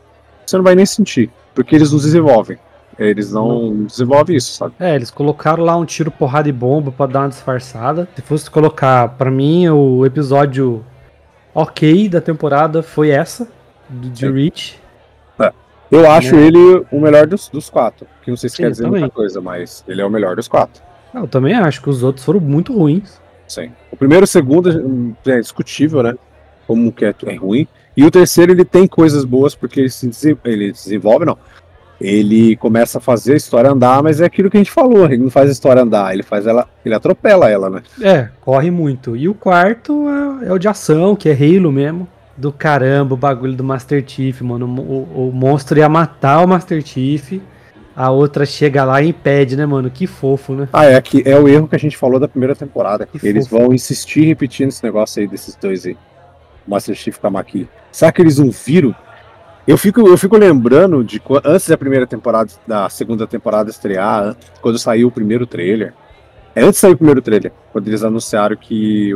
você 0.45 0.57
não 0.57 0.63
vai 0.63 0.75
nem 0.75 0.85
sentir. 0.85 1.29
Porque 1.55 1.73
eles 1.73 1.91
não 1.91 1.99
desenvolvem. 1.99 2.57
Eles 2.99 3.31
não 3.31 3.85
desenvolvem 3.85 4.35
isso, 4.35 4.53
sabe? 4.55 4.73
É, 4.79 4.95
eles 4.95 5.09
colocaram 5.09 5.63
lá 5.63 5.75
um 5.77 5.85
tiro, 5.85 6.11
porrada 6.11 6.49
e 6.49 6.51
bomba 6.51 6.91
pra 6.91 7.05
dar 7.05 7.21
uma 7.21 7.29
disfarçada. 7.29 8.07
Se 8.15 8.21
fosse 8.21 8.51
colocar, 8.51 9.09
para 9.09 9.31
mim, 9.31 9.69
o 9.69 10.05
episódio 10.05 10.83
ok 11.55 12.09
da 12.09 12.19
temporada 12.19 12.83
foi 12.83 13.09
essa, 13.09 13.47
do 13.89 14.09
de 14.09 14.29
Reach. 14.29 14.82
Eu 15.93 16.09
acho 16.09 16.35
né? 16.35 16.47
ele 16.47 16.85
o 16.91 16.99
melhor 16.99 17.27
dos, 17.27 17.49
dos 17.49 17.69
quatro. 17.69 18.07
Que 18.23 18.29
não 18.29 18.37
sei 18.37 18.49
se 18.49 18.57
Sim, 18.57 18.63
quer 18.63 18.71
dizer 18.71 18.83
também. 18.83 19.01
muita 19.01 19.13
coisa, 19.13 19.41
mas 19.41 19.83
ele 19.87 20.01
é 20.01 20.05
o 20.05 20.09
melhor 20.09 20.35
dos 20.35 20.47
quatro. 20.47 20.81
Eu 21.13 21.27
também 21.27 21.53
acho 21.53 21.81
que 21.81 21.89
os 21.89 22.01
outros 22.03 22.25
foram 22.25 22.39
muito 22.39 22.73
ruins. 22.75 23.21
Sim. 23.47 23.71
O 23.91 23.95
primeiro 23.95 24.23
e 24.23 24.25
o 24.25 24.27
segundo 24.27 25.15
é 25.25 25.39
discutível, 25.39 26.01
né? 26.01 26.15
Como 26.65 26.91
que 26.91 27.05
é, 27.05 27.13
é 27.27 27.35
ruim. 27.35 27.67
E 27.95 28.03
o 28.03 28.09
terceiro 28.09 28.51
ele 28.51 28.65
tem 28.65 28.87
coisas 28.87 29.23
boas 29.23 29.53
porque 29.53 29.81
ele 29.81 29.89
se 29.89 30.37
ele 30.43 30.71
desenvolve, 30.71 31.25
não 31.25 31.37
ele 32.03 32.57
começa 32.57 32.97
a 32.97 33.01
fazer 33.01 33.33
a 33.33 33.37
história 33.37 33.71
andar, 33.71 34.03
mas 34.03 34.19
é 34.19 34.25
aquilo 34.25 34.49
que 34.49 34.57
a 34.57 34.59
gente 34.59 34.71
falou, 34.71 35.05
ele 35.05 35.17
não 35.23 35.29
faz 35.29 35.47
a 35.47 35.53
história 35.53 35.81
andar, 35.81 36.13
ele 36.13 36.21
faz 36.21 36.45
ela, 36.45 36.67
ele 36.83 36.93
atropela 36.93 37.49
ela, 37.49 37.69
né? 37.69 37.81
É, 38.01 38.29
corre 38.41 38.69
muito. 38.69 39.15
E 39.15 39.29
o 39.29 39.33
quarto 39.33 40.05
é, 40.41 40.47
é 40.47 40.53
o 40.53 40.57
de 40.57 40.67
ação, 40.67 41.15
que 41.15 41.29
é 41.29 41.33
Halo 41.33 41.71
mesmo. 41.71 42.07
Do 42.35 42.51
caramba, 42.51 43.13
o 43.13 43.17
bagulho 43.17 43.53
do 43.53 43.63
Master 43.63 44.03
Chief, 44.05 44.41
mano. 44.41 44.65
O, 44.65 45.27
o, 45.27 45.31
monstro 45.31 45.77
ia 45.77 45.87
matar 45.87 46.43
o 46.43 46.47
Master 46.47 46.85
Chief. 46.85 47.39
A 47.95 48.09
outra 48.09 48.43
chega 48.45 48.83
lá 48.83 49.01
e 49.01 49.09
impede, 49.09 49.55
né, 49.55 49.65
mano? 49.65 49.89
Que 49.89 50.07
fofo, 50.07 50.53
né? 50.53 50.67
Ah, 50.73 50.85
é 50.85 50.99
que 50.99 51.21
é 51.25 51.37
o 51.37 51.47
erro 51.47 51.67
que 51.67 51.75
a 51.75 51.79
gente 51.79 51.95
falou 51.95 52.19
da 52.19 52.27
primeira 52.27 52.55
temporada. 52.55 53.05
Que 53.05 53.27
eles 53.27 53.47
fofo. 53.47 53.61
vão 53.61 53.73
insistir 53.73 54.25
repetindo 54.25 54.69
esse 54.69 54.83
negócio 54.83 55.21
aí 55.21 55.27
desses 55.27 55.55
dois 55.55 55.85
aí. 55.85 55.95
Master 56.67 56.95
Chief 56.95 57.17
com 57.17 57.27
a 57.27 57.29
Maki. 57.29 57.67
Será 57.91 58.11
que 58.11 58.21
eles 58.21 58.39
não 58.39 58.49
viram 58.49 58.95
eu 59.65 59.77
fico, 59.77 60.05
eu 60.05 60.17
fico 60.17 60.37
lembrando 60.37 61.03
de 61.03 61.21
antes 61.45 61.69
da 61.69 61.77
primeira 61.77 62.05
temporada, 62.05 62.51
da 62.67 62.89
segunda 62.89 63.25
temporada 63.25 63.69
estrear, 63.69 64.35
quando 64.61 64.77
saiu 64.77 65.07
o 65.07 65.11
primeiro 65.11 65.47
trailer. 65.47 65.93
É, 66.53 66.61
antes 66.61 66.75
de 66.75 66.79
sair 66.79 66.93
o 66.93 66.97
primeiro 66.97 67.21
trailer, 67.21 67.51
quando 67.71 67.87
eles 67.87 68.03
anunciaram 68.03 68.57
que 68.57 69.13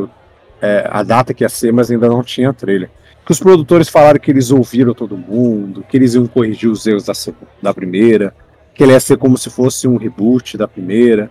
é, 0.62 0.88
a 0.90 1.04
data 1.04 1.34
que 1.34 1.44
ia 1.44 1.50
ser, 1.50 1.74
mas 1.74 1.92
ainda 1.92 2.08
não 2.08 2.24
tinha 2.24 2.54
trailer. 2.54 2.90
Que 3.28 3.34
os 3.34 3.42
produtores 3.42 3.90
falaram 3.90 4.18
que 4.18 4.32
eles 4.32 4.52
ouviram 4.52 4.94
todo 4.94 5.18
mundo, 5.18 5.84
que 5.90 5.98
eles 5.98 6.14
iam 6.14 6.26
corrigir 6.28 6.70
os 6.70 6.88
erros 6.88 7.04
da, 7.04 7.12
da 7.62 7.74
primeira, 7.74 8.34
que 8.74 8.82
ele 8.82 8.94
ia 8.94 9.00
ser 9.02 9.18
como 9.18 9.38
se 9.38 9.50
fosse 9.50 9.86
um 9.86 9.98
reboot 9.98 10.58
da 10.58 10.66
primeira. 10.66 11.30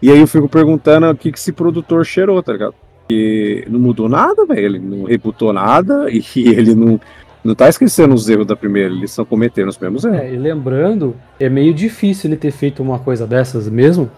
E 0.00 0.08
aí 0.08 0.20
eu 0.20 0.26
fico 0.28 0.48
perguntando 0.48 1.10
o 1.10 1.16
que, 1.16 1.32
que 1.32 1.38
esse 1.40 1.50
produtor 1.50 2.06
cheirou, 2.06 2.40
tá 2.44 2.52
ligado? 2.52 2.76
E 3.10 3.64
não 3.68 3.80
mudou 3.80 4.08
nada, 4.08 4.46
velho. 4.46 4.66
Ele 4.66 4.78
não 4.78 5.02
rebootou 5.02 5.52
nada 5.52 6.06
e 6.14 6.22
ele 6.36 6.76
não 6.76 7.00
não 7.44 7.56
tá 7.56 7.68
esquecendo 7.68 8.14
os 8.14 8.28
erros 8.28 8.46
da 8.46 8.54
primeira, 8.54 8.94
eles 8.94 9.10
estão 9.10 9.24
cometendo 9.24 9.68
os 9.68 9.76
mesmos 9.76 10.04
erros. 10.04 10.16
É, 10.16 10.32
e 10.32 10.36
lembrando, 10.36 11.16
é 11.40 11.48
meio 11.48 11.74
difícil 11.74 12.30
ele 12.30 12.36
ter 12.36 12.52
feito 12.52 12.80
uma 12.80 13.00
coisa 13.00 13.26
dessas 13.26 13.68
mesmo, 13.68 14.08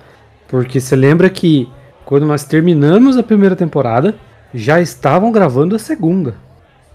porque 0.46 0.78
você 0.78 0.94
lembra 0.94 1.30
que 1.30 1.66
quando 2.04 2.26
nós 2.26 2.44
terminamos 2.44 3.16
a 3.16 3.22
primeira 3.22 3.56
temporada, 3.56 4.14
já 4.52 4.78
estavam 4.78 5.32
gravando 5.32 5.74
a 5.74 5.78
segunda. 5.78 6.34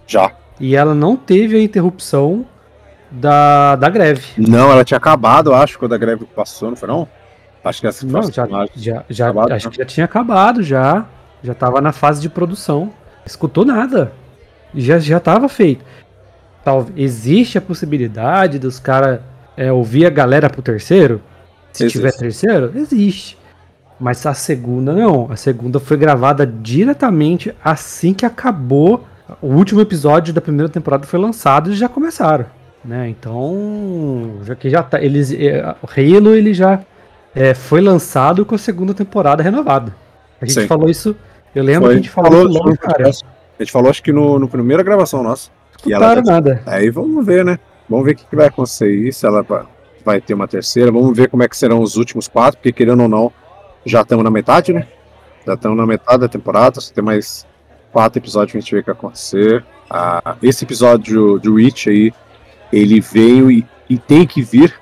Já. 0.10 0.32
E 0.60 0.76
ela 0.76 0.94
não 0.94 1.16
teve 1.16 1.56
a 1.56 1.62
interrupção 1.62 2.46
da, 3.10 3.76
da 3.76 3.90
greve. 3.90 4.26
Não, 4.38 4.72
ela 4.72 4.84
tinha 4.84 4.98
acabado, 4.98 5.54
acho, 5.54 5.80
quando 5.80 5.94
a 5.94 5.98
greve 5.98 6.26
passou, 6.26 6.70
não 6.70 6.76
foi 6.76 6.88
não? 6.88 7.08
Acho 7.64 7.82
que 7.82 7.88
essa 7.88 8.06
não, 8.06 8.24
já, 8.32 8.48
já, 8.76 9.04
já 9.10 9.26
acabado, 9.30 9.52
acho 9.52 9.66
não. 9.66 9.72
que 9.72 9.78
já 9.78 9.86
tinha 9.86 10.06
acabado, 10.06 10.64
já. 10.64 11.06
Já 11.44 11.54
tava 11.54 11.80
na 11.80 11.92
fase 11.92 12.22
de 12.22 12.30
produção. 12.30 12.92
Escutou 13.26 13.64
nada. 13.64 14.12
Já, 14.74 15.00
já 15.00 15.20
tava 15.20 15.48
feito 15.48 15.84
tal, 16.70 16.88
existe 16.96 17.58
a 17.58 17.62
possibilidade 17.62 18.60
dos 18.60 18.80
caras 18.80 19.22
é, 19.58 19.72
ouvir 19.72 20.06
a 20.06 20.10
galera 20.10 20.50
pro 20.50 20.62
terceiro? 20.62 21.22
Se 21.74 21.84
existe. 21.84 21.98
tiver 21.98 22.12
terceiro, 22.12 22.72
existe. 22.76 23.38
Mas 24.00 24.26
a 24.26 24.34
segunda 24.34 24.94
não. 24.94 25.32
A 25.32 25.36
segunda 25.36 25.80
foi 25.80 25.98
gravada 25.98 26.46
diretamente 26.46 27.54
assim 27.64 28.14
que 28.14 28.26
acabou. 28.26 29.06
O 29.42 29.48
último 29.48 29.82
episódio 29.82 30.34
da 30.34 30.42
primeira 30.42 30.70
temporada 30.70 31.06
foi 31.06 31.20
lançado 31.20 31.72
e 31.72 31.76
já 31.76 31.90
começaram. 31.90 32.46
Né? 32.84 33.10
Então, 33.10 34.40
já 34.44 34.56
que 34.56 34.70
já 34.70 34.82
tá. 34.82 35.02
Eles, 35.02 35.32
é, 35.34 35.76
o 35.82 35.88
Halo 35.88 36.34
ele 36.34 36.54
já 36.54 36.80
é, 37.36 37.54
foi 37.54 37.82
lançado 37.82 38.46
com 38.46 38.56
a 38.56 38.58
segunda 38.58 38.94
temporada 38.94 39.44
renovada. 39.44 39.96
A 40.42 40.46
gente 40.46 40.62
Sim. 40.62 40.68
falou 40.68 40.90
isso. 40.90 41.16
Eu 41.54 41.64
lembro 41.64 41.88
foi. 41.88 41.90
que 41.90 42.00
a 42.00 42.02
gente 42.02 42.10
falou, 42.10 42.32
falou 42.32 42.50
isso 42.50 42.60
logo, 42.60 42.78
cara. 42.78 43.10
A 43.10 43.64
gente 43.64 43.72
falou 43.72 43.90
acho 43.90 44.02
que 44.02 44.14
no, 44.14 44.40
no 44.40 44.48
primeira 44.48 44.82
gravação 44.82 45.22
nossa. 45.22 45.50
Que 45.78 45.94
ela 45.94 46.16
tá... 46.16 46.22
nada. 46.22 46.62
Aí 46.66 46.90
vamos 46.90 47.26
ver, 47.26 47.44
né? 47.44 47.60
Vamos 47.90 48.06
ver 48.06 48.12
o 48.12 48.16
que 48.16 48.36
vai 48.36 48.48
acontecer 48.48 48.86
aí, 48.86 49.12
se 49.12 49.26
ela 49.26 49.46
vai 50.06 50.22
ter 50.22 50.34
uma 50.34 50.48
terceira. 50.48 50.92
Vamos 50.92 51.16
ver 51.16 51.28
como 51.30 51.44
é 51.44 51.48
que 51.48 51.58
serão 51.58 51.82
os 51.82 51.98
últimos 51.98 52.28
quatro, 52.28 52.58
porque 52.58 52.72
querendo 52.72 53.02
ou 53.02 53.10
não, 53.10 53.32
já 53.86 54.02
estamos 54.02 54.24
na 54.24 54.32
metade, 54.32 54.72
né? 54.72 54.88
Já 55.46 55.56
estamos 55.56 55.78
na 55.78 55.86
metade 55.86 56.20
da 56.20 56.28
temporada, 56.28 56.80
só 56.80 56.94
tem 56.94 57.04
mais 57.04 57.46
quatro 57.92 58.20
episódios 58.20 58.52
que 58.52 58.58
a 58.58 58.62
gente 58.62 58.74
vê 58.74 58.82
o 58.82 58.84
que 58.84 58.92
acontecer. 58.92 59.66
Ah, 59.90 60.36
esse 60.42 60.64
episódio 60.64 61.40
do 61.40 61.56
Reach 61.56 61.90
aí, 61.90 62.14
ele 62.72 63.00
veio 63.02 63.50
e, 63.50 63.66
e 63.90 63.98
tem 63.98 64.26
que 64.26 64.42
vir 64.42 64.74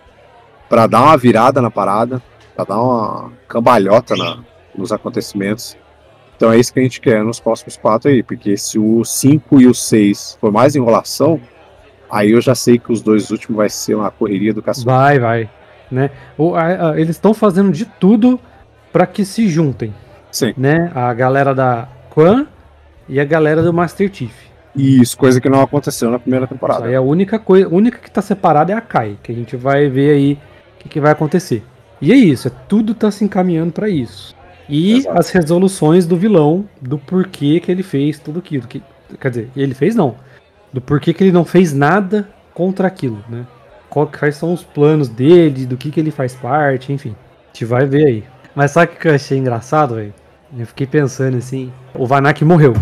para 0.70 0.88
dar 0.88 1.04
uma 1.04 1.18
virada 1.18 1.62
na 1.62 1.72
parada, 1.72 2.22
para 2.56 2.66
dar 2.66 2.82
uma 2.82 3.32
cambalhota 3.48 4.16
na, 4.16 4.40
nos 4.76 4.92
acontecimentos. 4.92 5.78
Então 6.36 6.52
é 6.52 6.58
isso 6.60 6.72
que 6.72 6.80
a 6.80 6.84
gente 6.84 7.02
quer 7.02 7.24
nos 7.24 7.40
próximos 7.40 7.78
quatro 7.78 8.12
aí, 8.12 8.22
porque 8.22 8.56
se 8.58 8.78
o 8.78 9.04
5 9.04 9.62
e 9.62 9.68
o 9.68 9.74
6 9.74 10.38
for 10.40 10.52
mais 10.52 10.76
enrolação, 10.76 11.42
aí 12.10 12.32
eu 12.32 12.42
já 12.42 12.54
sei 12.54 12.78
que 12.78 12.92
os 12.92 13.02
dois 13.02 13.32
últimos 13.32 13.58
vai 13.58 13.70
ser 13.70 13.96
uma 13.96 14.12
correria 14.12 14.54
do 14.54 14.62
cacete. 14.62 14.86
Vai, 14.86 15.20
vai. 15.20 15.50
Né? 15.90 16.12
O, 16.38 16.54
a, 16.54 16.92
a, 16.92 17.00
eles 17.00 17.16
estão 17.16 17.34
fazendo 17.34 17.72
de 17.72 17.86
tudo 17.86 18.40
para 18.92 19.08
que 19.08 19.26
se 19.26 19.48
juntem. 19.48 19.94
Sim. 20.32 20.54
Né? 20.58 20.92
A 20.94 21.14
galera 21.14 21.56
da 21.56 21.88
Quan 22.10 22.46
e 23.08 23.20
a 23.20 23.26
galera 23.26 23.62
do 23.62 23.74
Master 23.74 24.14
Chief. 24.14 24.34
Isso, 24.76 25.18
coisa 25.18 25.42
que 25.42 25.50
não 25.50 25.62
aconteceu 25.62 26.12
na 26.12 26.20
primeira 26.20 26.46
temporada. 26.46 26.86
Aí 26.86 26.96
a 26.96 27.02
única 27.02 27.40
coisa, 27.40 27.68
única 27.68 27.98
que 27.98 28.12
tá 28.12 28.22
separada 28.22 28.72
é 28.72 28.76
a 28.76 28.82
Kai, 28.82 29.18
que 29.24 29.32
a 29.32 29.36
gente 29.36 29.56
vai 29.56 29.90
ver 29.90 30.12
aí 30.12 30.34
o 30.34 30.80
que, 30.80 30.90
que 30.90 31.00
vai 31.00 31.12
acontecer. 31.12 31.64
E 32.00 32.12
é 32.12 32.16
isso, 32.16 32.48
é, 32.48 32.52
tudo 32.68 32.94
tá 32.94 33.10
se 33.10 33.24
encaminhando 33.24 33.72
para 33.72 33.90
isso. 33.90 34.36
E 34.70 34.98
Exato. 34.98 35.20
as 35.20 35.30
resoluções 35.32 36.06
do 36.06 36.16
vilão, 36.16 36.68
do 36.80 36.98
porquê 36.98 37.60
que 37.60 37.72
ele 37.72 37.82
fez 37.82 38.20
tudo 38.20 38.40
aquilo. 38.40 38.68
Que, 38.68 38.84
quer 39.20 39.30
dizer, 39.30 39.50
ele 39.56 39.74
fez 39.74 39.96
não. 39.96 40.16
Do 40.72 40.82
porquê 40.82 41.14
que 41.14 41.24
ele 41.24 41.32
não 41.32 41.46
fez 41.46 41.74
nada 41.74 42.30
contra 42.54 42.88
aquilo, 42.88 43.24
né? 43.30 43.46
Quais 43.90 44.36
são 44.36 44.54
os 44.54 44.64
planos 44.64 45.08
dele, 45.08 45.66
do 45.66 45.78
que, 45.78 45.90
que 45.90 46.00
ele 46.00 46.12
faz 46.12 46.36
parte, 46.36 46.92
enfim. 46.92 47.16
A 47.46 47.48
gente 47.48 47.66
vai 47.66 47.86
ver 47.86 48.06
aí. 48.06 48.24
Mas 48.54 48.72
sabe 48.72 48.92
o 48.92 48.96
que 48.96 49.08
eu 49.08 49.16
achei 49.16 49.38
engraçado, 49.38 49.96
velho? 49.96 50.14
Eu 50.56 50.66
fiquei 50.66 50.88
pensando 50.88 51.38
assim, 51.38 51.72
o 51.94 52.06
Vanak 52.06 52.44
morreu. 52.46 52.74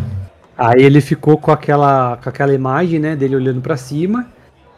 Aí 0.57 0.81
ele 0.81 1.01
ficou 1.01 1.37
com 1.37 1.51
aquela, 1.51 2.17
com 2.21 2.29
aquela 2.29 2.53
imagem, 2.53 2.99
né, 2.99 3.15
dele 3.15 3.35
olhando 3.35 3.61
para 3.61 3.75
cima, 3.75 4.27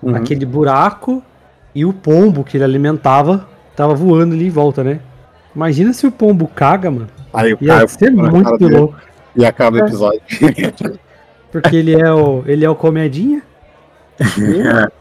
uhum. 0.02 0.16
aquele 0.16 0.46
buraco 0.46 1.22
e 1.76 1.86
o 1.86 1.94
pombo 1.94 2.44
que 2.44 2.58
ele 2.58 2.64
alimentava 2.64 3.48
tava 3.76 3.94
voando 3.94 4.34
ali 4.34 4.48
em 4.48 4.50
volta, 4.50 4.84
né? 4.84 5.00
Imagina 5.56 5.94
se 5.94 6.08
o 6.08 6.12
pombo 6.12 6.48
caga, 6.48 6.90
mano. 6.90 7.08
Aí 7.34 7.54
o 7.54 7.58
Caio 7.58 7.88
ser 7.88 8.12
muito 8.12 8.68
louco. 8.68 8.96
E 9.36 9.46
acaba 9.46 9.78
o 9.78 9.82
é. 9.82 9.84
episódio. 9.84 10.22
Porque 11.52 11.76
ele 11.76 11.94
é 11.94 12.12
o, 12.12 12.44
ele 12.48 12.66
é 12.66 12.70
o 12.70 12.76
comedinha. 12.76 13.42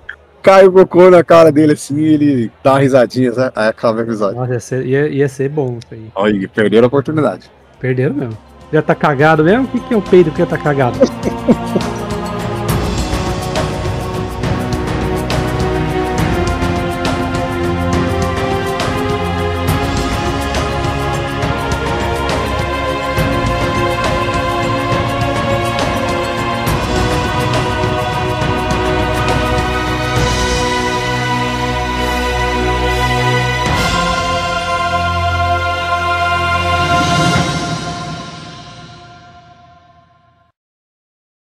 Cai 0.43 0.67
o 0.67 0.73
cocô 0.73 1.11
na 1.11 1.25
cara 1.25 1.51
dele 1.51 1.73
assim 1.73 1.99
ele 1.99 2.53
dá 2.63 2.75
uma 2.75 2.79
risadinha, 2.79 3.33
sabe? 3.33 3.53
aí 3.57 3.69
acaba 3.69 3.99
o 3.99 4.03
episódio. 4.03 4.37
Nossa, 4.37 4.53
ia 4.53 4.61
ser, 4.61 4.87
ia, 4.87 5.09
ia 5.09 5.29
ser 5.29 5.49
bom 5.49 5.79
isso 5.79 5.93
aí. 5.93 6.11
Olha, 6.15 6.49
perderam 6.49 6.85
a 6.85 6.87
oportunidade. 6.87 7.51
Perderam 7.81 8.15
mesmo. 8.15 8.39
Já 8.73 8.83
tá 8.83 8.95
cagado 8.95 9.45
mesmo? 9.45 9.65
O 9.65 9.69
que, 9.69 9.81
que 9.81 9.95
é 9.95 9.97
o 9.97 10.03
peido 10.03 10.31
que 10.31 10.39
já 10.39 10.47
tá 10.47 10.59
cagado? 10.59 10.99